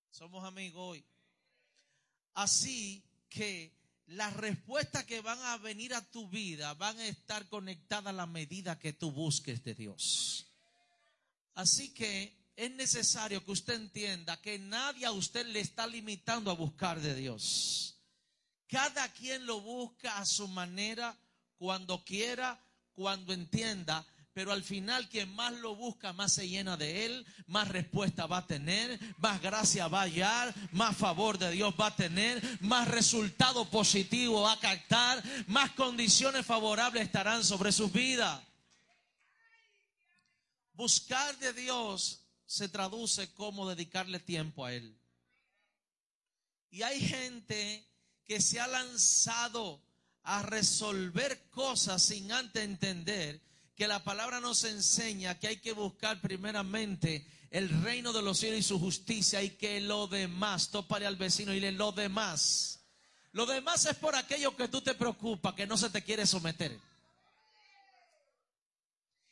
Somos 0.09 0.43
amigos 0.43 0.81
hoy. 0.81 1.05
Así 2.37 3.03
que 3.29 3.73
las 4.05 4.31
respuestas 4.37 5.05
que 5.05 5.21
van 5.21 5.41
a 5.41 5.57
venir 5.57 5.95
a 5.95 6.05
tu 6.05 6.29
vida 6.29 6.75
van 6.75 6.95
a 6.99 7.07
estar 7.07 7.49
conectadas 7.49 8.13
a 8.13 8.15
la 8.15 8.27
medida 8.27 8.77
que 8.77 8.93
tú 8.93 9.11
busques 9.11 9.63
de 9.63 9.73
Dios. 9.73 10.45
Así 11.55 11.95
que 11.95 12.31
es 12.55 12.69
necesario 12.73 13.43
que 13.43 13.49
usted 13.49 13.73
entienda 13.73 14.39
que 14.39 14.59
nadie 14.59 15.07
a 15.07 15.11
usted 15.13 15.47
le 15.47 15.61
está 15.61 15.87
limitando 15.87 16.51
a 16.51 16.53
buscar 16.53 17.01
de 17.01 17.15
Dios. 17.15 17.97
Cada 18.67 19.11
quien 19.13 19.47
lo 19.47 19.59
busca 19.59 20.19
a 20.19 20.25
su 20.27 20.47
manera, 20.47 21.17
cuando 21.57 22.03
quiera, 22.03 22.63
cuando 22.93 23.33
entienda, 23.33 24.05
pero 24.37 24.51
al 24.51 24.63
final 24.63 25.09
quien 25.09 25.33
más 25.33 25.51
lo 25.51 25.75
busca, 25.75 26.13
más 26.13 26.33
se 26.33 26.47
llena 26.47 26.77
de 26.77 27.07
él, 27.07 27.25
más 27.47 27.67
respuesta 27.69 28.27
va 28.27 28.37
a 28.37 28.45
tener, 28.45 28.99
más 29.17 29.41
gracia 29.41 29.87
va 29.87 30.01
a 30.01 30.03
hallar, 30.03 30.53
más 30.73 30.95
favor 30.95 31.39
de 31.39 31.49
Dios 31.49 31.73
va 31.73 31.87
a 31.87 31.95
tener, 31.95 32.39
más 32.61 32.87
resultado 32.87 33.67
positivo 33.71 34.43
va 34.43 34.51
a 34.51 34.59
captar, 34.59 35.23
más 35.47 35.71
condiciones 35.71 36.45
favorables 36.45 37.01
estarán 37.01 37.43
sobre 37.43 37.71
sus 37.71 37.91
vidas. 37.91 38.39
Buscar 40.73 41.35
de 41.39 41.53
Dios 41.53 42.21
se 42.45 42.69
traduce 42.69 43.33
como 43.33 43.67
dedicarle 43.67 44.19
tiempo 44.19 44.65
a 44.65 44.73
Él. 44.75 44.95
Y 46.69 46.83
hay 46.83 47.01
gente 47.01 47.83
que 48.27 48.39
se 48.39 48.59
ha 48.59 48.67
lanzado 48.67 49.81
a 50.21 50.43
resolver 50.43 51.49
cosas 51.49 52.03
sin 52.03 52.31
antes 52.31 52.63
entender 52.63 53.46
que 53.77 53.87
la 53.87 54.03
palabra 54.03 54.39
nos 54.39 54.63
enseña 54.63 55.37
que 55.37 55.47
hay 55.47 55.57
que 55.57 55.71
buscar 55.71 56.19
primeramente 56.19 57.27
el 57.51 57.69
reino 57.83 58.11
de 58.11 58.23
los 58.23 58.39
cielos 58.39 58.59
y 58.59 58.63
su 58.63 58.79
justicia 58.79 59.43
y 59.43 59.51
que 59.51 59.79
lo 59.79 60.07
demás, 60.07 60.69
tópale 60.69 61.05
al 61.05 61.15
vecino 61.15 61.51
y 61.51 61.55
dile 61.55 61.71
lo 61.71 61.91
demás. 61.91 62.79
Lo 63.33 63.45
demás 63.45 63.85
es 63.85 63.95
por 63.95 64.15
aquello 64.15 64.55
que 64.55 64.67
tú 64.67 64.81
te 64.81 64.95
preocupas, 64.95 65.53
que 65.53 65.67
no 65.67 65.77
se 65.77 65.91
te 65.91 66.03
quiere 66.03 66.25
someter. 66.25 66.75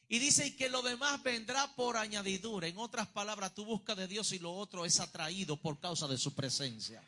Y 0.08 0.20
dice, 0.20 0.46
y 0.46 0.52
que 0.52 0.70
lo 0.70 0.84
demás 0.84 1.24
vendrá 1.24 1.76
por 1.76 1.98
añadidura. 1.98 2.68
En 2.68 2.78
otras 2.78 3.08
palabras, 3.08 3.56
tú 3.56 3.66
buscas 3.66 3.98
de 3.98 4.08
Dios 4.08 4.32
y 4.32 4.38
lo 4.38 4.54
otro 4.54 4.86
es 4.86 5.00
atraído 5.00 5.58
por 5.58 5.80
causa 5.80 6.08
de 6.08 6.20
su 6.20 6.36
presencia. 6.36 7.02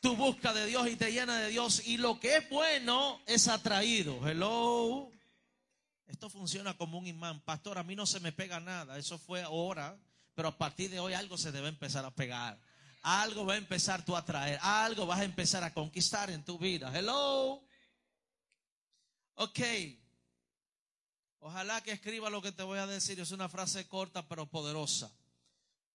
Tú 0.00 0.16
buscas 0.16 0.54
de 0.54 0.64
Dios 0.64 0.88
y 0.88 0.96
te 0.96 1.12
llena 1.12 1.38
de 1.38 1.50
Dios 1.50 1.86
y 1.86 1.98
lo 1.98 2.18
que 2.18 2.38
es 2.38 2.48
bueno 2.48 3.20
es 3.26 3.46
atraído. 3.48 4.26
Hello. 4.26 5.10
Esto 6.06 6.28
funciona 6.28 6.76
como 6.76 6.98
un 6.98 7.06
imán. 7.06 7.40
Pastor, 7.40 7.78
a 7.78 7.82
mí 7.82 7.96
no 7.96 8.06
se 8.06 8.20
me 8.20 8.32
pega 8.32 8.60
nada. 8.60 8.98
Eso 8.98 9.18
fue 9.18 9.42
ahora. 9.42 9.98
Pero 10.34 10.48
a 10.48 10.58
partir 10.58 10.90
de 10.90 11.00
hoy 11.00 11.14
algo 11.14 11.38
se 11.38 11.52
debe 11.52 11.68
empezar 11.68 12.04
a 12.04 12.10
pegar. 12.10 12.58
Algo 13.02 13.46
va 13.46 13.54
a 13.54 13.58
empezar 13.58 14.04
tú 14.04 14.16
a 14.16 14.20
atraer. 14.20 14.58
Algo 14.62 15.06
vas 15.06 15.20
a 15.20 15.24
empezar 15.24 15.62
a 15.62 15.72
conquistar 15.72 16.30
en 16.30 16.44
tu 16.44 16.58
vida. 16.58 16.90
Hello. 16.96 17.62
Ok. 19.34 19.60
Ojalá 21.40 21.82
que 21.82 21.92
escriba 21.92 22.30
lo 22.30 22.42
que 22.42 22.52
te 22.52 22.62
voy 22.62 22.78
a 22.78 22.86
decir. 22.86 23.20
Es 23.20 23.30
una 23.30 23.48
frase 23.48 23.86
corta 23.86 24.26
pero 24.26 24.46
poderosa. 24.46 25.12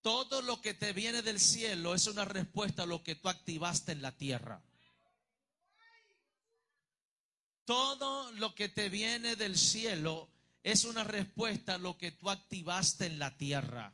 Todo 0.02 0.42
lo 0.42 0.62
que 0.62 0.74
te 0.74 0.94
viene 0.94 1.22
del 1.22 1.40
cielo 1.40 1.94
es 1.94 2.08
una 2.08 2.24
respuesta 2.24 2.84
a 2.84 2.86
lo 2.86 3.04
que 3.04 3.16
tú 3.16 3.28
activaste 3.28 3.92
en 3.92 4.02
la 4.02 4.16
tierra. 4.16 4.62
Todo 7.70 8.32
lo 8.32 8.56
que 8.56 8.68
te 8.68 8.90
viene 8.90 9.36
del 9.36 9.56
cielo 9.56 10.28
es 10.64 10.86
una 10.86 11.04
respuesta 11.04 11.76
a 11.76 11.78
lo 11.78 12.00
que 12.00 12.10
tú 12.10 12.32
activaste 12.32 13.06
en 13.06 13.20
la 13.20 13.38
tierra. 13.38 13.94